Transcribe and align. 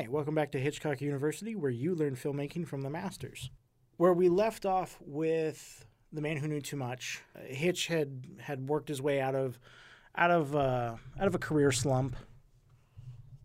Hi, 0.00 0.06
welcome 0.08 0.34
back 0.34 0.50
to 0.52 0.58
Hitchcock 0.58 1.02
University, 1.02 1.54
where 1.54 1.70
you 1.70 1.94
learn 1.94 2.16
filmmaking 2.16 2.66
from 2.66 2.80
the 2.80 2.88
masters. 2.88 3.50
Where 3.98 4.14
we 4.14 4.30
left 4.30 4.64
off 4.64 4.96
with 4.98 5.84
the 6.10 6.22
man 6.22 6.38
who 6.38 6.48
knew 6.48 6.62
too 6.62 6.78
much, 6.78 7.20
Hitch 7.44 7.88
had 7.88 8.24
had 8.40 8.66
worked 8.66 8.88
his 8.88 9.02
way 9.02 9.20
out 9.20 9.34
of 9.34 9.58
out 10.16 10.30
of 10.30 10.56
uh, 10.56 10.96
out 11.20 11.26
of 11.26 11.34
a 11.34 11.38
career 11.38 11.70
slump 11.70 12.16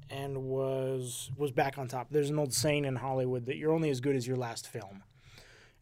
and 0.09 0.43
was 0.43 1.29
was 1.35 1.51
back 1.51 1.77
on 1.77 1.89
top. 1.89 2.07
There's 2.09 2.29
an 2.29 2.39
old 2.39 2.53
saying 2.53 2.85
in 2.85 2.95
Hollywood 2.95 3.47
that 3.47 3.57
you're 3.57 3.73
only 3.73 3.89
as 3.89 3.99
good 3.99 4.15
as 4.15 4.25
your 4.25 4.37
last 4.37 4.65
film, 4.65 5.03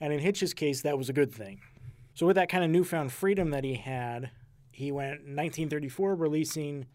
and 0.02 0.12
in 0.12 0.18
Hitch's 0.22 0.56
case, 0.56 0.82
that 0.82 0.98
was 0.98 1.08
a 1.08 1.14
good 1.14 1.32
thing. 1.32 1.62
So 2.16 2.26
with 2.26 2.36
that 2.36 2.50
kind 2.50 2.64
of 2.64 2.72
newfound 2.72 3.12
freedom 3.12 3.52
that 3.52 3.64
he 3.64 3.76
had, 3.76 4.32
he 4.72 4.92
went 4.92 5.20
1934 5.20 6.16
releasing 6.16 6.88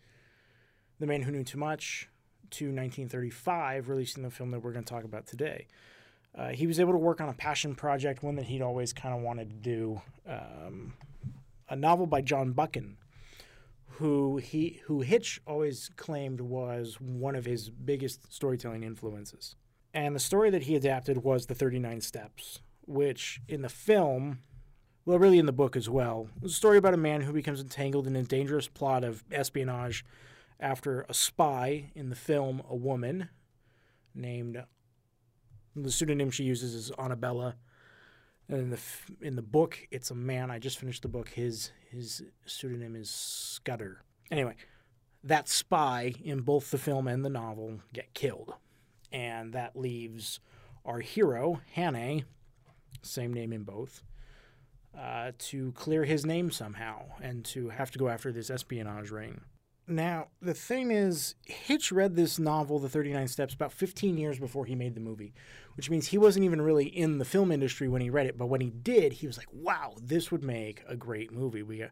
The 0.99 1.07
Man 1.07 1.23
Who 1.23 1.31
Knew 1.31 1.45
Too 1.45 1.59
Much 1.59 2.09
to 2.53 2.67
1935 2.67 3.89
releasing 3.89 4.23
the 4.23 4.31
film 4.31 4.51
that 4.51 4.61
we're 4.61 4.73
going 4.73 4.85
to 4.85 4.93
talk 4.93 5.05
about 5.05 5.27
today. 5.27 5.67
Uh, 6.37 6.49
he 6.49 6.67
was 6.67 6.79
able 6.79 6.93
to 6.93 6.99
work 6.99 7.21
on 7.21 7.29
a 7.29 7.33
passion 7.33 7.75
project, 7.75 8.23
one 8.23 8.37
that 8.37 8.47
he'd 8.47 8.63
always 8.63 8.93
kind 8.93 9.15
of 9.15 9.21
wanted 9.21 9.51
to 9.51 9.57
do, 9.57 10.01
um, 10.29 10.95
a 11.69 11.77
novel 11.77 12.07
by 12.07 12.21
John 12.21 12.53
Buchan, 12.53 12.97
who 13.99 14.37
he 14.37 14.81
who 14.85 15.01
Hitch 15.01 15.41
always 15.47 15.91
claimed 15.97 16.41
was 16.41 17.01
one 17.01 17.35
of 17.35 17.45
his 17.45 17.71
biggest 17.71 18.33
storytelling 18.33 18.85
influences. 18.85 19.57
And 19.93 20.15
the 20.15 20.21
story 20.21 20.51
that 20.51 20.65
he 20.65 20.77
adapted 20.77 21.25
was 21.25 21.47
The 21.47 21.55
39 21.55 22.03
Steps, 22.03 22.61
which 22.87 23.41
in 23.49 23.63
the 23.63 23.69
film, 23.69 24.41
well, 25.05 25.19
really 25.19 25.39
in 25.39 25.47
the 25.47 25.53
book 25.53 25.77
as 25.77 25.89
well, 25.89 26.29
was 26.41 26.53
a 26.53 26.55
story 26.55 26.79
about 26.79 26.95
a 26.95 26.99
man 26.99 27.23
who 27.23 27.33
becomes 27.33 27.61
entangled 27.61 28.07
in 28.07 28.15
a 28.15 28.23
dangerous 28.23 28.69
plot 28.69 29.03
of 29.03 29.25
espionage 29.33 30.05
after 30.61 31.07
a 31.09 31.15
spy 31.15 31.91
in 31.95 32.09
the 32.09 32.17
film, 32.17 32.63
a 32.69 32.77
woman 32.77 33.29
named 34.15 34.65
the 35.75 35.91
pseudonym 35.91 36.31
she 36.31 36.45
uses 36.45 36.75
is 36.75 36.91
Annabella. 36.99 37.57
And 38.49 38.59
in 38.59 38.71
the 38.71 38.81
in 39.21 39.37
the 39.37 39.43
book, 39.43 39.87
it's 39.91 40.11
a 40.11 40.15
man. 40.15 40.51
I 40.51 40.59
just 40.59 40.79
finished 40.79 41.03
the 41.03 41.09
book. 41.09 41.29
His 41.29 41.71
his 41.91 42.23
pseudonym 42.47 42.97
is 42.97 43.11
Scudder. 43.11 44.03
Anyway, 44.31 44.55
that 45.23 45.49
spy 45.49 46.15
in 46.23 46.41
both 46.41 46.71
the 46.71 46.79
film 46.79 47.07
and 47.09 47.25
the 47.25 47.31
novel 47.31 47.81
get 47.93 48.15
killed, 48.15 48.55
and 49.13 49.53
that 49.53 49.77
leaves 49.77 50.41
our 50.85 51.01
hero 51.01 51.61
Hannay, 51.77 52.25
same 53.03 53.35
name 53.35 53.53
in 53.53 53.65
both, 53.65 54.03
uh, 54.99 55.33
to 55.39 55.73
clear 55.73 56.05
his 56.05 56.25
name 56.25 56.51
somehow 56.51 57.03
and 57.21 57.45
to 57.45 57.69
have 57.69 57.91
to 57.91 57.99
go 57.99 58.09
after 58.09 58.33
this 58.33 58.49
espionage 58.49 59.11
ring. 59.11 59.43
Now, 59.91 60.27
the 60.43 60.53
thing 60.53 60.91
is, 60.91 61.35
Hitch 61.47 61.91
read 61.91 62.15
this 62.15 62.39
novel, 62.39 62.79
The 62.79 62.91
39 62.91 63.27
Steps, 63.27 63.55
about 63.55 63.73
15 63.73 64.19
years 64.19 64.39
before 64.39 64.67
he 64.67 64.75
made 64.75 64.95
the 64.95 65.01
movie, 65.01 65.33
which 65.77 65.89
means 65.89 66.09
he 66.09 66.19
wasn't 66.19 66.45
even 66.45 66.61
really 66.61 66.85
in 66.85 67.17
the 67.17 67.25
film 67.25 67.51
industry 67.51 67.89
when 67.89 68.03
he 68.03 68.11
read 68.11 68.27
it. 68.27 68.37
But 68.37 68.47
when 68.49 68.61
he 68.61 68.69
did, 68.69 69.15
he 69.15 69.27
was 69.27 69.39
like, 69.39 69.49
wow, 69.51 69.95
this 69.99 70.31
would 70.31 70.45
make 70.45 70.85
a 70.87 70.95
great 70.95 71.33
movie. 71.33 71.63
We 71.63 71.87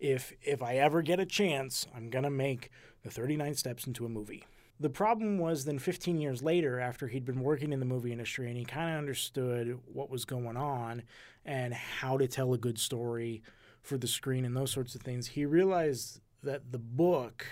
if, 0.00 0.32
if 0.42 0.62
I 0.62 0.76
ever 0.76 1.02
get 1.02 1.20
a 1.20 1.26
chance, 1.26 1.86
I'm 1.94 2.08
going 2.08 2.24
to 2.24 2.30
make 2.30 2.70
The 3.02 3.10
39 3.10 3.54
Steps 3.54 3.86
into 3.86 4.06
a 4.06 4.10
movie. 4.10 4.44
The 4.80 4.90
problem 4.90 5.38
was 5.38 5.66
then 5.66 5.78
15 5.78 6.18
years 6.18 6.42
later, 6.42 6.80
after 6.80 7.08
he'd 7.08 7.24
been 7.26 7.40
working 7.40 7.72
in 7.72 7.80
the 7.80 7.86
movie 7.86 8.12
industry 8.12 8.48
and 8.48 8.56
he 8.56 8.64
kind 8.64 8.90
of 8.90 8.98
understood 8.98 9.78
what 9.84 10.10
was 10.10 10.24
going 10.24 10.56
on 10.56 11.02
and 11.44 11.74
how 11.74 12.16
to 12.16 12.28
tell 12.28 12.54
a 12.54 12.58
good 12.58 12.78
story 12.78 13.42
for 13.82 13.98
the 13.98 14.06
screen 14.06 14.44
and 14.46 14.56
those 14.56 14.70
sorts 14.70 14.94
of 14.94 15.02
things, 15.02 15.28
he 15.28 15.44
realized 15.44 16.20
that 16.46 16.72
the 16.72 16.78
book, 16.78 17.46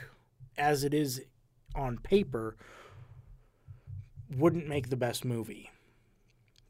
as 0.56 0.82
it 0.84 0.94
is 0.94 1.22
on 1.74 1.98
paper, 1.98 2.56
wouldn't 4.34 4.68
make 4.68 4.88
the 4.88 4.96
best 4.96 5.24
movie. 5.24 5.70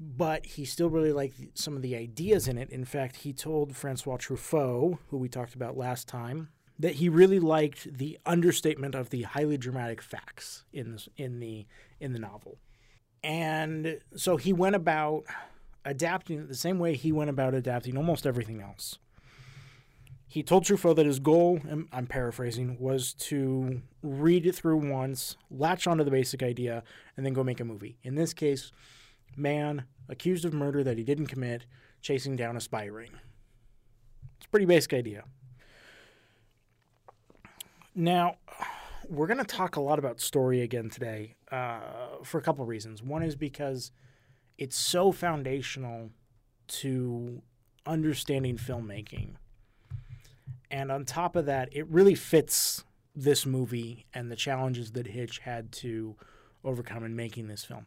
But 0.01 0.45
he 0.45 0.65
still 0.65 0.91
really 0.91 1.13
liked 1.13 1.57
some 1.57 1.77
of 1.77 1.83
the 1.83 1.97
ideas 1.97 2.49
in 2.49 2.59
it. 2.59 2.71
In 2.71 2.85
fact, 2.85 3.17
he 3.17 3.33
told 3.33 3.77
Francois 3.77 4.17
Truffaut, 4.17 4.99
who 5.09 5.17
we 5.17 5.29
talked 5.29 5.55
about 5.55 5.77
last 5.77 6.09
time, 6.09 6.49
that 6.79 6.97
he 6.97 7.09
really 7.09 7.39
liked 7.39 7.97
the 7.97 8.19
understatement 8.27 8.95
of 8.95 9.11
the 9.11 9.23
highly 9.23 9.57
dramatic 9.57 10.03
facts 10.03 10.65
in 10.73 10.99
in 11.17 11.39
the 11.39 11.67
in 12.01 12.13
the 12.13 12.19
novel. 12.19 12.59
And 13.23 14.01
so 14.17 14.37
he 14.37 14.53
went 14.53 14.75
about 14.77 15.25
adapting 15.85 16.41
it 16.41 16.49
the 16.49 16.55
same 16.55 16.79
way 16.79 16.95
he 16.95 17.13
went 17.13 17.31
about 17.31 17.55
adapting 17.55 17.97
almost 17.97 18.27
everything 18.27 18.61
else. 18.61 18.99
He 20.35 20.43
told 20.43 20.65
Truffaut 20.65 20.97
that 20.97 21.07
his 21.07 21.21
goal, 21.21 21.61
I'm 21.93 22.09
paraphrasing, 22.09 22.77
was 22.81 23.15
to 23.21 23.83
read 24.03 24.47
it 24.47 24.57
through 24.57 24.91
once, 24.91 25.37
latch 25.49 25.87
onto 25.87 26.03
the 26.03 26.11
basic 26.11 26.43
idea, 26.43 26.83
and 27.17 27.25
then 27.25 27.35
go 27.35 27.45
make 27.45 27.61
a 27.61 27.65
movie. 27.65 27.99
In 28.03 28.17
this 28.17 28.35
case, 28.35 28.73
man 29.37 29.85
accused 30.09 30.45
of 30.45 30.53
murder 30.53 30.83
that 30.83 30.99
he 30.99 31.05
didn't 31.05 31.29
commit, 31.29 31.67
chasing 32.03 32.35
down 32.35 32.57
a 32.57 32.61
spy 32.61 32.87
ring. 32.87 33.11
It's 34.39 34.47
a 34.47 34.49
pretty 34.49 34.67
basic 34.67 34.95
idea. 34.95 35.23
Now, 37.95 38.39
we're 39.09 39.29
going 39.29 39.39
to 39.39 39.45
talk 39.45 39.77
a 39.77 39.81
lot 39.81 40.01
about 40.01 40.19
story 40.19 40.63
again 40.63 40.91
today 40.91 41.37
uh, 41.53 41.79
for 42.25 42.39
a 42.39 42.43
couple 42.43 42.67
reasons. 42.67 43.05
One 43.05 43.23
is 43.23 43.37
because 43.37 43.93
it's 44.59 44.77
so 44.77 45.13
foundational 45.13 46.11
to 46.67 47.41
understanding 47.87 48.57
filmmaking 48.57 49.37
and 50.75 50.91
on 50.91 51.05
top 51.05 51.37
of 51.37 51.47
that, 51.47 51.69
it 51.71 51.87
really 51.87 52.17
fits 52.17 52.83
this 53.15 53.47
movie 53.47 54.07
and 54.13 54.29
the 54.29 54.35
challenges 54.35 54.91
that 54.91 55.07
Hitch 55.07 55.39
had 55.39 55.71
to 55.71 56.17
overcome 56.65 57.05
in 57.05 57.15
making 57.15 57.47
this 57.47 57.65
film. 57.65 57.87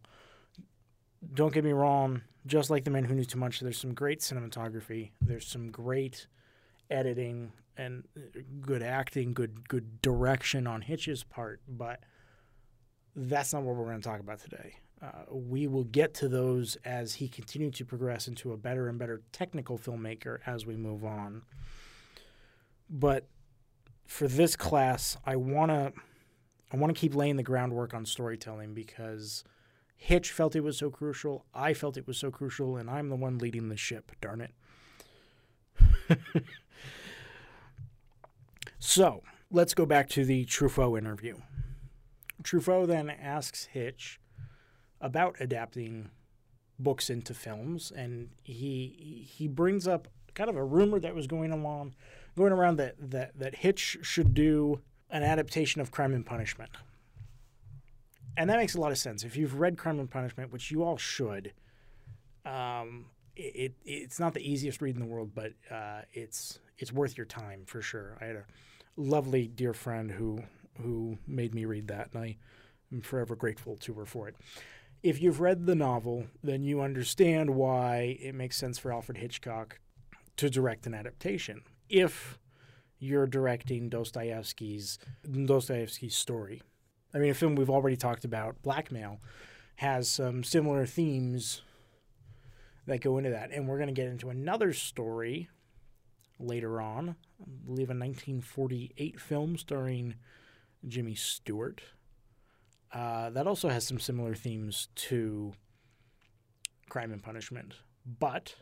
Don't 1.34 1.53
get 1.53 1.66
me 1.66 1.74
wrong, 1.74 2.22
just 2.46 2.70
like 2.70 2.86
The 2.86 2.90
Man 2.90 3.03
Who 3.03 3.14
Knew 3.14 3.25
Too 3.25 3.38
Much, 3.38 3.59
there's 3.59 3.78
some 3.78 3.94
great 3.94 4.22
cinematography, 4.22 5.12
there's 5.20 5.46
some 5.46 5.70
great 5.70 6.28
editing 6.90 7.52
and 7.75 8.06
good 8.62 8.81
acting, 8.81 9.34
good 9.34 9.68
good 9.68 10.02
direction 10.02 10.66
on 10.66 10.81
Hitch's 10.81 11.25
part, 11.25 11.59
but 11.68 12.00
that's 13.18 13.52
not 13.52 13.64
what 13.64 13.75
we're 13.75 13.84
going 13.84 14.00
to 14.00 14.08
talk 14.08 14.22
about 14.22 14.40
today. 14.40 14.75
Uh, 15.02 15.25
we 15.30 15.68
will 15.68 15.84
get 15.84 16.14
to 16.14 16.30
those 16.30 16.78
as 16.86 17.16
he 17.16 17.28
continued 17.28 17.75
to 17.75 17.84
progress 17.84 18.30
into 18.30 18.54
a 18.54 18.58
better 18.58 18.88
and 18.88 18.98
better 18.98 19.24
technical 19.34 19.78
filmmaker 19.78 20.38
as 20.46 20.66
we 20.66 20.78
move 20.78 21.04
on. 21.04 21.42
But 22.90 23.28
for 24.06 24.28
this 24.28 24.56
class, 24.56 25.18
I 25.25 25.36
want 25.36 25.72
to 25.72 25.94
I 26.72 26.78
want 26.78 26.94
to 26.94 27.00
keep 27.00 27.16
laying 27.16 27.38
the 27.38 27.44
groundwork 27.44 27.94
on 27.94 28.06
storytelling 28.06 28.74
because 28.74 29.44
Hitch 29.96 30.31
felt 30.31 30.56
it 30.56 30.64
was 30.64 30.78
so 30.78 30.90
crucial. 30.90 31.46
I 31.53 31.74
felt 31.74 31.98
it 31.98 32.08
was 32.08 32.18
so 32.18 32.30
crucial, 32.30 32.78
and 32.78 32.90
I'm 32.90 33.09
the 33.09 33.16
one 33.16 33.38
leading 33.38 33.70
the 33.70 33.78
ship. 33.78 34.12
Darn 34.22 34.42
it. 34.42 34.53
so 38.80 39.24
let's 39.50 39.74
go 39.74 39.86
back 39.86 40.09
to 40.09 40.25
the 40.25 40.46
Truffaut 40.46 40.98
interview. 40.98 41.38
Truffaut 42.44 42.88
then 42.88 43.09
asks 43.09 43.66
Hitch 43.66 44.19
about 45.02 45.36
adapting 45.40 46.12
books 46.80 47.09
into 47.09 47.34
films, 47.34 47.92
and 47.92 48.30
he 48.44 49.28
he 49.30 49.48
brings 49.48 49.88
up 49.88 50.08
kind 50.34 50.50
of 50.50 50.56
a 50.56 50.64
rumor 50.64 51.00
that 51.00 51.16
was 51.16 51.28
going 51.28 51.52
along 51.52 51.95
going 52.38 52.54
around 52.54 52.78
that 52.78 52.95
that 53.12 53.38
that 53.38 53.56
Hitch 53.56 53.98
should 54.01 54.34
do 54.34 54.80
an 55.10 55.24
adaptation 55.24 55.81
of 55.81 55.92
Crime 55.92 56.13
and 56.13 56.25
Punishment. 56.25 56.69
And 58.38 58.50
that 58.50 58.57
makes 58.57 58.75
a 58.75 58.80
lot 58.80 58.92
of 58.92 59.00
sense. 59.00 59.24
If 59.24 59.36
you've 59.36 59.56
read 59.56 59.78
Crime 59.78 60.00
and 60.00 60.10
Punishment, 60.10 60.54
which 60.54 60.69
you 60.69 60.84
all 60.84 60.98
should, 60.98 61.54
um, 62.45 63.07
it, 63.36 63.42
it, 63.42 63.74
it's 63.84 64.19
not 64.19 64.36
the 64.36 64.48
easiest 64.48 64.80
read 64.80 64.95
in 64.95 65.01
the 65.01 65.07
world, 65.07 65.31
but 65.34 65.54
uh, 65.72 66.01
it's 66.13 66.60
it's 66.78 66.94
worth 66.94 67.18
your 67.18 67.25
time 67.25 67.63
for 67.66 67.81
sure. 67.81 68.18
I 68.22 68.25
had 68.25 68.36
a 68.36 68.45
lovely 68.95 69.48
dear 69.48 69.74
friend 69.74 70.12
who 70.12 70.44
who 70.80 71.18
made 71.25 71.56
me 71.56 71.66
read 71.66 71.88
that, 71.88 72.10
and 72.13 72.24
I 72.24 72.38
am 72.94 73.01
forever 73.01 73.36
grateful 73.36 73.75
to 73.78 73.94
her 73.95 74.06
for 74.06 74.28
it. 74.28 74.36
If 75.01 75.22
you've 75.22 75.42
read 75.42 75.66
the 75.66 75.75
novel, 75.75 76.28
then 76.44 76.63
you 76.63 76.81
understand 76.81 77.51
why 77.51 78.18
it 78.19 78.36
makes 78.36 78.57
sense 78.57 78.78
for 78.78 78.92
Alfred 78.92 79.18
Hitchcock 79.18 79.80
to 80.38 80.50
direct 80.50 80.86
an 80.86 80.94
adaptation 80.94 81.63
if 81.89 82.38
you're 83.00 83.28
directing 83.28 83.89
Dostoevsky's 83.89 84.98
Dostoevsky's 85.24 86.16
story. 86.16 86.62
I 87.13 87.19
mean, 87.19 87.30
a 87.30 87.34
film 87.34 87.56
we've 87.56 87.69
already 87.69 87.95
talked 87.95 88.25
about, 88.25 88.62
Blackmail, 88.62 89.19
has 89.75 90.10
some 90.10 90.44
similar 90.44 90.86
themes 90.86 91.62
that 92.86 93.01
go 93.01 93.18
into 93.18 93.30
that, 93.30 93.51
and 93.51 93.68
we're 93.68 93.78
going 93.78 93.88
to 93.88 93.94
get 93.94 94.07
into 94.07 94.30
another 94.30 94.74
story 94.74 95.50
later 96.39 96.81
on. 96.81 97.16
I 97.42 97.45
believe 97.66 97.89
a 97.89 97.94
1948 97.94 99.19
film 99.19 99.57
starring 99.57 100.16
Jimmy 100.88 101.16
Stewart. 101.16 101.81
Uh, 102.92 103.30
that 103.31 103.48
also 103.48 103.69
has 103.69 103.86
some 103.86 104.00
similar 104.00 104.34
themes 104.34 104.88
to 104.95 105.54
Crime 106.89 107.12
and 107.12 107.22
Punishment, 107.22 107.75
but 108.19 108.56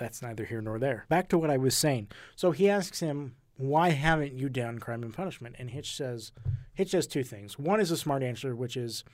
that's 0.00 0.20
neither 0.20 0.44
here 0.44 0.60
nor 0.60 0.80
there. 0.80 1.06
Back 1.08 1.28
to 1.28 1.38
what 1.38 1.50
I 1.50 1.56
was 1.56 1.76
saying. 1.76 2.08
So 2.34 2.50
he 2.50 2.68
asks 2.68 2.98
him, 2.98 3.36
why 3.56 3.90
haven't 3.90 4.32
you 4.32 4.48
done 4.48 4.78
crime 4.78 5.02
and 5.02 5.14
punishment? 5.14 5.54
And 5.58 5.70
Hitch 5.70 5.94
says, 5.94 6.32
Hitch 6.74 6.90
says 6.90 7.06
two 7.06 7.22
things. 7.22 7.58
One 7.58 7.78
is 7.78 7.90
a 7.90 7.96
smart 7.96 8.22
answer, 8.22 8.56
which 8.56 8.76
is, 8.76 9.04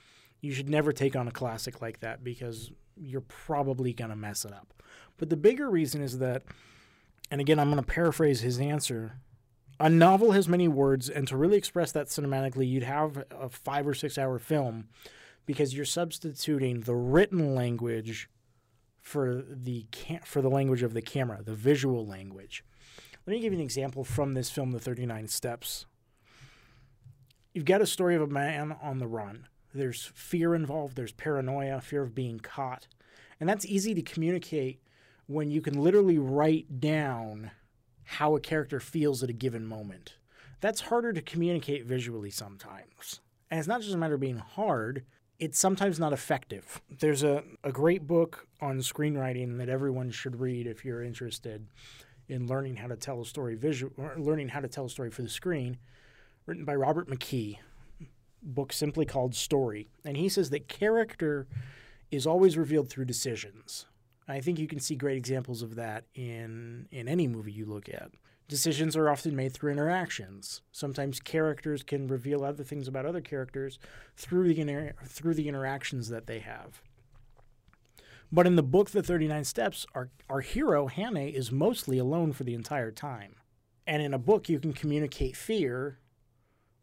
you 0.41 0.53
should 0.53 0.69
never 0.69 0.93
take 0.93 1.15
on 1.15 1.27
a 1.27 1.31
classic 1.31 1.81
like 1.81 1.99
that 1.99 2.23
because 2.23 2.71
you're 2.95 3.21
probably 3.21 3.93
going 3.93 4.09
to 4.09 4.15
mess 4.15 4.45
it 4.45 4.53
up. 4.53 4.73
But 5.17 5.29
the 5.29 5.35
bigger 5.35 5.69
reason 5.69 6.01
is 6.01 6.19
that, 6.19 6.43
and 7.29 7.41
again, 7.41 7.59
I'm 7.59 7.69
going 7.69 7.83
to 7.83 7.91
paraphrase 7.91 8.41
his 8.41 8.59
answer. 8.59 9.19
A 9.79 9.89
novel 9.89 10.31
has 10.31 10.47
many 10.47 10.67
words, 10.67 11.09
and 11.09 11.27
to 11.27 11.37
really 11.37 11.57
express 11.57 11.91
that 11.91 12.07
cinematically, 12.07 12.69
you'd 12.69 12.83
have 12.83 13.25
a 13.29 13.49
five 13.49 13.87
or 13.87 13.93
six 13.93 14.17
hour 14.17 14.39
film 14.39 14.87
because 15.45 15.75
you're 15.75 15.85
substituting 15.85 16.81
the 16.81 16.95
written 16.95 17.53
language 17.53 18.29
for 19.07 19.41
the 19.47 19.85
cam- 19.91 20.19
for 20.25 20.41
the 20.41 20.49
language 20.49 20.83
of 20.83 20.93
the 20.93 21.01
camera, 21.01 21.41
the 21.41 21.55
visual 21.55 22.05
language. 22.05 22.65
Let 23.25 23.33
me 23.33 23.39
give 23.39 23.53
you 23.53 23.59
an 23.59 23.63
example 23.63 24.03
from 24.03 24.33
this 24.33 24.49
film, 24.49 24.71
The 24.71 24.81
39 24.81 25.29
Steps. 25.29 25.85
You've 27.53 27.63
got 27.63 27.81
a 27.81 27.87
story 27.87 28.15
of 28.15 28.21
a 28.21 28.27
man 28.27 28.75
on 28.81 28.99
the 28.99 29.07
run. 29.07 29.47
There's 29.73 30.11
fear 30.13 30.53
involved, 30.53 30.97
there's 30.97 31.13
paranoia, 31.13 31.79
fear 31.79 32.03
of 32.03 32.13
being 32.13 32.39
caught. 32.39 32.87
And 33.39 33.47
that's 33.47 33.65
easy 33.65 33.95
to 33.95 34.01
communicate 34.01 34.81
when 35.25 35.51
you 35.51 35.61
can 35.61 35.81
literally 35.81 36.17
write 36.17 36.81
down 36.81 37.51
how 38.03 38.35
a 38.35 38.41
character 38.41 38.81
feels 38.81 39.23
at 39.23 39.29
a 39.29 39.33
given 39.33 39.65
moment. 39.65 40.15
That's 40.59 40.81
harder 40.81 41.13
to 41.13 41.21
communicate 41.21 41.85
visually 41.85 42.29
sometimes. 42.29 43.21
And 43.49 43.57
it's 43.57 43.69
not 43.69 43.81
just 43.81 43.93
a 43.93 43.97
matter 43.97 44.15
of 44.15 44.19
being 44.19 44.37
hard, 44.37 45.05
it's 45.39 45.59
sometimes 45.59 45.99
not 45.99 46.13
effective. 46.13 46.81
There's 46.99 47.23
a, 47.23 47.43
a 47.63 47.71
great 47.71 48.07
book 48.07 48.47
on 48.61 48.79
screenwriting 48.79 49.57
that 49.59 49.69
everyone 49.69 50.09
should 50.09 50.39
read 50.39 50.67
if 50.67 50.83
you're 50.83 51.03
interested 51.03 51.67
in 52.27 52.47
learning 52.47 52.77
how 52.77 52.87
to 52.87 52.95
tell 52.95 53.21
a 53.21 53.25
story 53.25 53.55
visual 53.55 53.93
learning 54.17 54.49
how 54.49 54.59
to 54.59 54.67
tell 54.67 54.85
a 54.85 54.89
story 54.89 55.09
for 55.09 55.21
the 55.21 55.29
screen, 55.29 55.77
written 56.45 56.65
by 56.65 56.75
Robert 56.75 57.07
McKee. 57.07 57.57
Book 58.43 58.71
simply 58.71 59.05
called 59.05 59.35
Story. 59.35 59.87
And 60.05 60.15
he 60.15 60.29
says 60.29 60.51
that 60.51 60.67
character 60.67 61.47
is 62.11 62.25
always 62.27 62.57
revealed 62.57 62.89
through 62.89 63.05
decisions. 63.05 63.85
I 64.27 64.41
think 64.41 64.59
you 64.59 64.67
can 64.67 64.79
see 64.79 64.95
great 64.95 65.17
examples 65.17 65.61
of 65.61 65.75
that 65.75 66.05
in 66.13 66.87
in 66.91 67.07
any 67.07 67.27
movie 67.27 67.51
you 67.51 67.65
look 67.65 67.89
at. 67.89 68.11
Decisions 68.47 68.95
are 68.95 69.09
often 69.09 69.35
made 69.35 69.53
through 69.53 69.73
interactions. 69.73 70.61
Sometimes 70.71 71.19
characters 71.19 71.83
can 71.83 72.07
reveal 72.07 72.45
other 72.45 72.63
things 72.63 72.87
about 72.87 73.05
other 73.05 73.19
characters 73.19 73.77
through 74.15 74.47
the 74.47 74.59
inter- 74.61 74.93
through 75.05 75.33
the 75.33 75.49
interactions 75.49 76.07
that 76.09 76.27
they 76.27 76.39
have. 76.39 76.81
But 78.31 78.47
in 78.47 78.55
the 78.55 78.63
book, 78.63 78.91
The 78.91 79.03
39 79.03 79.43
Steps, 79.43 79.85
our, 79.93 80.09
our 80.29 80.41
hero, 80.41 80.87
Hannay, 80.87 81.33
is 81.33 81.51
mostly 81.51 81.97
alone 81.97 82.33
for 82.33 82.43
the 82.43 82.53
entire 82.53 82.91
time. 82.91 83.35
And 83.85 84.01
in 84.01 84.13
a 84.13 84.19
book, 84.19 84.49
you 84.49 84.59
can 84.59 84.73
communicate 84.73 85.35
fear 85.35 85.99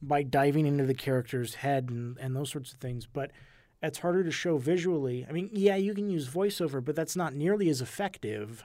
by 0.00 0.22
diving 0.22 0.66
into 0.66 0.84
the 0.84 0.94
character's 0.94 1.56
head 1.56 1.88
and, 1.90 2.18
and 2.18 2.34
those 2.34 2.50
sorts 2.50 2.72
of 2.72 2.78
things. 2.78 3.06
But 3.06 3.30
it's 3.82 3.98
harder 3.98 4.24
to 4.24 4.30
show 4.30 4.56
visually. 4.56 5.26
I 5.28 5.32
mean, 5.32 5.50
yeah, 5.52 5.76
you 5.76 5.94
can 5.94 6.08
use 6.08 6.28
voiceover, 6.28 6.82
but 6.82 6.96
that's 6.96 7.16
not 7.16 7.34
nearly 7.34 7.68
as 7.68 7.82
effective 7.82 8.64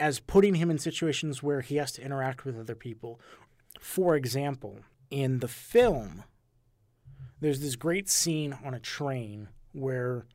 as 0.00 0.18
putting 0.18 0.54
him 0.54 0.70
in 0.70 0.78
situations 0.78 1.42
where 1.42 1.60
he 1.60 1.76
has 1.76 1.92
to 1.92 2.02
interact 2.02 2.44
with 2.44 2.58
other 2.58 2.74
people. 2.74 3.20
For 3.78 4.16
example, 4.16 4.80
in 5.10 5.40
the 5.40 5.48
film, 5.48 6.24
there's 7.40 7.60
this 7.60 7.76
great 7.76 8.08
scene 8.08 8.56
on 8.64 8.74
a 8.74 8.80
train 8.80 9.48
where 9.72 10.26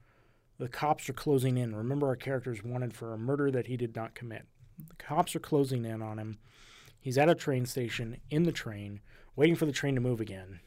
the 0.58 0.70
cops 0.70 1.10
are 1.10 1.14
closing 1.14 1.58
in. 1.58 1.76
Remember, 1.76 2.08
our 2.08 2.16
character 2.16 2.52
is 2.52 2.64
wanted 2.64 2.94
for 2.94 3.14
a 3.14 3.18
murder 3.18 3.52
that 3.52 3.68
he 3.68 3.76
did 3.76 3.96
not 3.96 4.16
commit. 4.16 4.46
The 4.78 4.96
cops 5.04 5.36
are 5.36 5.40
closing 5.40 5.84
in 5.84 6.02
on 6.02 6.20
him. 6.20 6.38
He's 7.00 7.18
at 7.18 7.30
a 7.30 7.36
train 7.36 7.66
station 7.66 8.18
in 8.30 8.44
the 8.44 8.52
train, 8.52 9.02
waiting 9.36 9.56
for 9.56 9.66
the 9.66 9.72
train 9.72 9.96
to 9.96 10.02
move 10.02 10.22
again. 10.22 10.60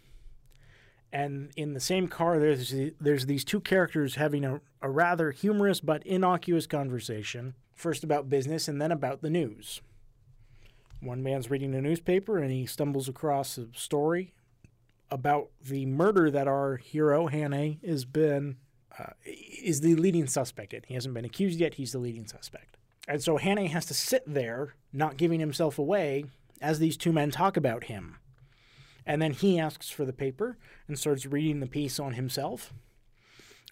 And 1.13 1.51
in 1.57 1.73
the 1.73 1.81
same 1.81 2.07
car, 2.07 2.39
there's 2.39 2.75
there's 3.01 3.27
these 3.27 3.45
two 3.45 3.61
characters 3.61 4.17
having 4.17 4.45
a, 4.45 4.61
a 4.83 4.91
rather 4.91 5.31
humorous 5.31 5.81
but 5.81 6.07
innocuous 6.07 6.67
conversation 6.67 7.55
first 7.79 8.05
about 8.05 8.29
business 8.29 8.69
and 8.69 8.83
then 8.83 8.93
about 8.93 9.23
the 9.23 9.31
news. 9.31 9.81
One 11.01 11.23
man's 11.23 11.49
reading 11.49 11.75
a 11.75 11.81
newspaper 11.81 12.39
and 12.39 12.51
he 12.51 12.67
stumbles 12.67 13.09
across 13.09 13.57
a 13.57 13.69
story 13.73 14.35
about 15.11 15.51
the 15.63 15.87
murder 15.87 16.31
that 16.31 16.49
our 16.49 16.77
hero, 16.77 17.29
Hannay, 17.29 17.83
has 17.87 18.05
been, 18.05 18.57
uh, 18.99 19.13
is 19.25 19.81
the 19.81 19.95
leading 19.95 20.27
suspect 20.27 20.75
in. 20.75 20.83
He 20.87 20.95
hasn't 20.95 21.15
been 21.15 21.25
accused 21.25 21.61
yet, 21.61 21.75
he's 21.75 21.93
the 21.93 21.99
leading 21.99 22.27
suspect. 22.27 22.77
And 23.07 23.23
so 23.23 23.39
Hannay 23.39 23.69
has 23.69 23.87
to 23.87 23.95
sit 23.95 24.23
there, 24.27 24.75
not 24.93 25.17
giving 25.17 25.41
himself 25.41 25.79
away, 25.79 26.27
as 26.61 26.79
these 26.79 26.97
two 26.97 27.13
men 27.13 27.31
talk 27.31 27.57
about 27.57 27.85
him. 27.85 28.17
And 29.07 29.23
then 29.23 29.33
he 29.33 29.59
asks 29.59 29.89
for 29.89 30.05
the 30.05 30.13
paper 30.13 30.59
and 30.87 30.99
starts 30.99 31.25
reading 31.25 31.61
the 31.61 31.67
piece 31.67 31.99
on 31.99 32.15
himself 32.15 32.75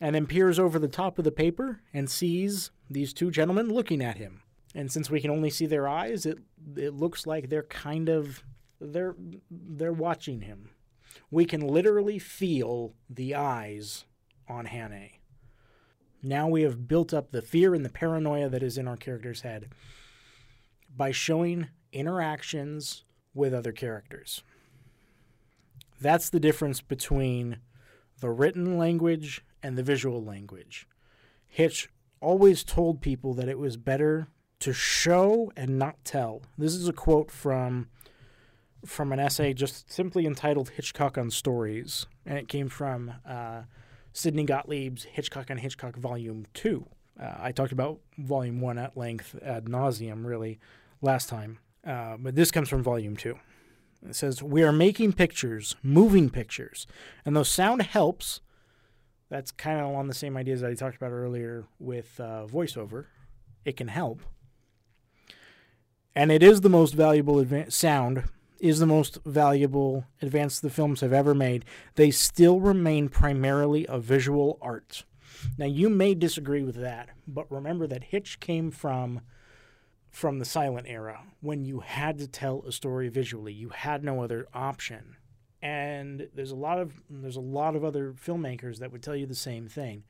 and 0.00 0.14
then 0.14 0.26
peers 0.26 0.58
over 0.58 0.78
the 0.78 0.88
top 0.88 1.18
of 1.18 1.24
the 1.24 1.32
paper 1.32 1.80
and 1.92 2.10
sees 2.10 2.70
these 2.90 3.12
two 3.12 3.30
gentlemen 3.30 3.68
looking 3.68 4.02
at 4.02 4.18
him. 4.18 4.42
And 4.74 4.92
since 4.92 5.10
we 5.10 5.20
can 5.20 5.30
only 5.30 5.50
see 5.50 5.66
their 5.66 5.88
eyes, 5.88 6.26
it 6.26 6.38
it 6.76 6.94
looks 6.94 7.26
like 7.26 7.48
they're 7.48 7.62
kind 7.62 8.08
of 8.08 8.42
they're 8.80 9.16
they're 9.50 9.92
watching 9.92 10.42
him. 10.42 10.70
We 11.30 11.46
can 11.46 11.60
literally 11.60 12.18
feel 12.18 12.94
the 13.08 13.34
eyes 13.34 14.04
on 14.48 14.66
Hannay. 14.66 15.12
Now 16.22 16.48
we 16.48 16.62
have 16.62 16.88
built 16.88 17.14
up 17.14 17.30
the 17.30 17.42
fear 17.42 17.74
and 17.74 17.84
the 17.84 17.90
paranoia 17.90 18.48
that 18.48 18.62
is 18.62 18.76
in 18.76 18.88
our 18.88 18.96
character's 18.96 19.42
head 19.42 19.70
by 20.94 21.10
showing 21.10 21.68
interactions 21.92 23.04
with 23.34 23.54
other 23.54 23.72
characters. 23.72 24.42
That's 26.00 26.28
the 26.28 26.40
difference 26.40 26.80
between 26.80 27.58
the 28.20 28.30
written 28.30 28.76
language 28.76 29.44
and 29.62 29.76
the 29.76 29.82
visual 29.82 30.22
language. 30.22 30.86
Hitch 31.46 31.88
always 32.20 32.64
told 32.64 33.00
people 33.00 33.34
that 33.34 33.48
it 33.48 33.58
was 33.58 33.76
better 33.76 34.28
to 34.60 34.72
show 34.72 35.52
and 35.56 35.78
not 35.78 36.04
tell. 36.04 36.42
This 36.56 36.74
is 36.74 36.88
a 36.88 36.92
quote 36.92 37.30
from 37.30 37.88
from 38.84 39.12
an 39.12 39.18
essay 39.18 39.52
just 39.52 39.90
simply 39.92 40.26
entitled 40.26 40.70
Hitchcock 40.70 41.18
on 41.18 41.30
Stories, 41.30 42.06
and 42.24 42.38
it 42.38 42.48
came 42.48 42.68
from 42.68 43.12
uh, 43.26 43.62
Sidney 44.12 44.44
Gottlieb's 44.46 45.04
Hitchcock 45.04 45.50
on 45.50 45.58
Hitchcock 45.58 45.96
Volume 45.96 46.46
2. 46.54 46.86
Uh, 47.20 47.34
I 47.38 47.52
talked 47.52 47.72
about 47.72 47.98
Volume 48.18 48.60
1 48.60 48.78
at 48.78 48.96
length, 48.96 49.34
ad 49.42 49.64
nauseum, 49.64 50.24
really, 50.24 50.60
last 51.00 51.28
time, 51.28 51.58
uh, 51.84 52.16
but 52.18 52.36
this 52.36 52.50
comes 52.50 52.68
from 52.68 52.82
Volume 52.82 53.16
2. 53.16 53.36
It 54.08 54.14
says, 54.14 54.42
We 54.42 54.62
are 54.62 54.72
making 54.72 55.14
pictures, 55.14 55.74
moving 55.82 56.30
pictures, 56.30 56.86
and 57.24 57.34
though 57.34 57.42
sound 57.42 57.82
helps, 57.82 58.40
that's 59.28 59.50
kind 59.50 59.80
of 59.80 59.86
along 59.86 60.08
the 60.08 60.14
same 60.14 60.36
ideas 60.36 60.60
that 60.60 60.70
I 60.70 60.74
talked 60.74 60.96
about 60.96 61.10
earlier 61.10 61.64
with 61.78 62.18
uh, 62.20 62.46
voiceover. 62.46 63.06
It 63.64 63.76
can 63.76 63.88
help. 63.88 64.20
And 66.14 66.30
it 66.30 66.42
is 66.42 66.60
the 66.60 66.68
most 66.68 66.94
valuable 66.94 67.36
adva- 67.44 67.70
sound, 67.72 68.24
is 68.58 68.78
the 68.78 68.86
most 68.86 69.18
valuable 69.26 70.06
advance 70.22 70.60
the 70.60 70.70
films 70.70 71.00
have 71.00 71.12
ever 71.12 71.34
made. 71.34 71.64
They 71.96 72.10
still 72.10 72.60
remain 72.60 73.08
primarily 73.08 73.84
a 73.88 73.98
visual 73.98 74.58
art. 74.62 75.04
Now, 75.58 75.66
you 75.66 75.88
may 75.88 76.14
disagree 76.14 76.62
with 76.62 76.76
that, 76.76 77.10
but 77.26 77.50
remember 77.50 77.86
that 77.86 78.04
Hitch 78.04 78.40
came 78.40 78.70
from 78.70 79.20
from 80.08 80.38
the 80.38 80.46
silent 80.46 80.86
era 80.88 81.24
when 81.42 81.66
you 81.66 81.80
had 81.80 82.16
to 82.16 82.26
tell 82.26 82.62
a 82.66 82.72
story 82.72 83.10
visually. 83.10 83.52
You 83.52 83.68
had 83.68 84.02
no 84.02 84.22
other 84.22 84.46
option 84.54 85.16
and 85.62 86.28
there's 86.34 86.50
a 86.50 86.56
lot 86.56 86.78
of 86.78 87.02
there's 87.08 87.36
a 87.36 87.40
lot 87.40 87.76
of 87.76 87.84
other 87.84 88.12
filmmakers 88.12 88.78
that 88.78 88.92
would 88.92 89.02
tell 89.02 89.16
you 89.16 89.26
the 89.26 89.34
same 89.34 89.68
thing. 89.68 90.04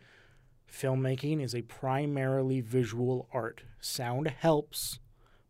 Filmmaking 0.70 1.42
is 1.42 1.54
a 1.54 1.62
primarily 1.62 2.60
visual 2.60 3.28
art. 3.32 3.62
Sound 3.80 4.28
helps, 4.28 4.98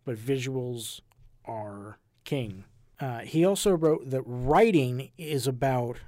but 0.05 0.17
visuals 0.17 1.01
are 1.45 1.99
king. 2.25 2.65
Uh, 3.01 3.21
he 3.21 3.45
also 3.45 3.73
wrote 3.73 4.11
that 4.11 4.23
writing 4.25 5.11
is 5.19 5.47
about 5.47 5.99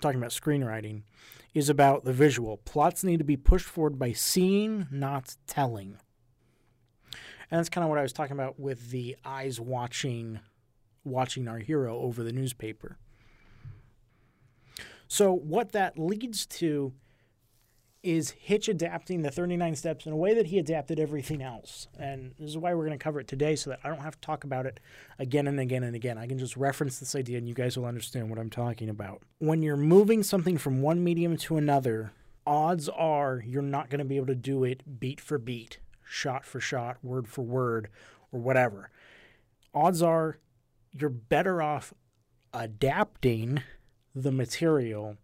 talking 0.00 0.18
about 0.18 0.30
screenwriting 0.30 1.02
is 1.54 1.70
about 1.70 2.04
the 2.04 2.12
visual. 2.12 2.58
Plots 2.58 3.02
need 3.02 3.16
to 3.16 3.24
be 3.24 3.36
pushed 3.36 3.64
forward 3.64 3.98
by 3.98 4.12
seeing, 4.12 4.86
not 4.90 5.36
telling. 5.46 5.96
And 7.50 7.58
that's 7.58 7.70
kind 7.70 7.82
of 7.82 7.88
what 7.88 7.98
I 7.98 8.02
was 8.02 8.12
talking 8.12 8.36
about 8.36 8.60
with 8.60 8.90
the 8.90 9.16
eyes 9.24 9.58
watching 9.58 10.40
watching 11.06 11.48
our 11.48 11.58
hero 11.58 11.98
over 11.98 12.22
the 12.22 12.32
newspaper. 12.32 12.98
So, 15.08 15.32
what 15.32 15.72
that 15.72 15.98
leads 15.98 16.46
to 16.46 16.92
is 18.02 18.30
Hitch 18.38 18.68
adapting 18.68 19.22
the 19.22 19.30
39 19.30 19.74
steps 19.74 20.06
in 20.06 20.12
a 20.12 20.16
way 20.16 20.32
that 20.34 20.46
he 20.46 20.58
adapted 20.58 21.00
everything 21.00 21.42
else. 21.42 21.88
And 21.98 22.34
this 22.38 22.50
is 22.50 22.58
why 22.58 22.72
we're 22.72 22.86
going 22.86 22.98
to 22.98 23.02
cover 23.02 23.18
it 23.18 23.26
today 23.26 23.56
so 23.56 23.70
that 23.70 23.80
I 23.82 23.88
don't 23.88 24.00
have 24.00 24.14
to 24.14 24.20
talk 24.20 24.44
about 24.44 24.64
it 24.64 24.78
again 25.18 25.48
and 25.48 25.58
again 25.58 25.82
and 25.82 25.96
again. 25.96 26.16
I 26.16 26.28
can 26.28 26.38
just 26.38 26.56
reference 26.56 27.00
this 27.00 27.16
idea 27.16 27.38
and 27.38 27.48
you 27.48 27.54
guys 27.54 27.76
will 27.76 27.84
understand 27.84 28.30
what 28.30 28.38
I'm 28.38 28.50
talking 28.50 28.88
about. 28.88 29.22
When 29.38 29.62
you're 29.62 29.76
moving 29.76 30.22
something 30.22 30.56
from 30.56 30.82
one 30.82 31.02
medium 31.02 31.36
to 31.38 31.56
another, 31.56 32.12
odds 32.46 32.88
are 32.88 33.42
you're 33.44 33.62
not 33.62 33.90
going 33.90 33.98
to 33.98 34.04
be 34.04 34.16
able 34.16 34.28
to 34.28 34.36
do 34.36 34.62
it 34.62 35.00
beat 35.00 35.20
for 35.20 35.38
beat, 35.38 35.80
shot 36.04 36.44
for 36.44 36.60
shot, 36.60 36.98
word 37.02 37.26
for 37.26 37.42
word, 37.42 37.88
or 38.30 38.38
whatever. 38.38 38.90
Odds 39.74 40.00
are 40.00 40.38
you're 41.00 41.10
better 41.10 41.62
off 41.62 41.92
adapting 42.52 43.62
the 44.14 44.32
material 44.32 45.16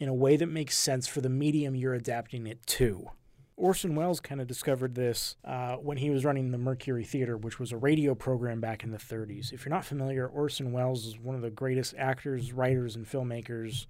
in 0.00 0.08
a 0.08 0.14
way 0.14 0.36
that 0.36 0.46
makes 0.46 0.76
sense 0.76 1.06
for 1.06 1.20
the 1.20 1.28
medium 1.28 1.76
you're 1.76 1.94
adapting 1.94 2.46
it 2.46 2.66
to. 2.66 3.10
Orson 3.56 3.94
Welles 3.94 4.18
kind 4.18 4.40
of 4.40 4.48
discovered 4.48 4.94
this 4.94 5.36
uh, 5.44 5.76
when 5.76 5.98
he 5.98 6.10
was 6.10 6.24
running 6.24 6.50
the 6.50 6.58
Mercury 6.58 7.04
Theater, 7.04 7.36
which 7.36 7.60
was 7.60 7.70
a 7.70 7.76
radio 7.76 8.14
program 8.14 8.60
back 8.60 8.82
in 8.82 8.90
the 8.90 8.98
30s. 8.98 9.52
If 9.52 9.64
you're 9.64 9.74
not 9.74 9.84
familiar, 9.84 10.26
Orson 10.26 10.72
Welles 10.72 11.06
is 11.06 11.18
one 11.18 11.36
of 11.36 11.42
the 11.42 11.50
greatest 11.50 11.94
actors, 11.96 12.52
writers, 12.52 12.96
and 12.96 13.06
filmmakers 13.06 13.86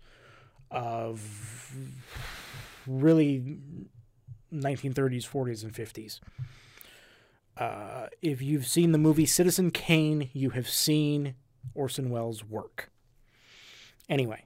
of 0.71 1.73
really 2.87 3.59
1930s, 4.53 5.27
40s, 5.27 5.63
and 5.63 5.73
50s. 5.73 6.21
Uh, 7.57 8.07
if 8.21 8.41
you've 8.41 8.67
seen 8.67 8.93
the 8.93 8.99
movie 8.99 9.27
Citizen 9.27 9.71
Kane, 9.71 10.31
you 10.33 10.51
have 10.51 10.69
seen 10.69 11.35
Orson 11.75 12.11
Welles' 12.11 12.45
work. 12.45 12.91
Anyway, 14.09 14.45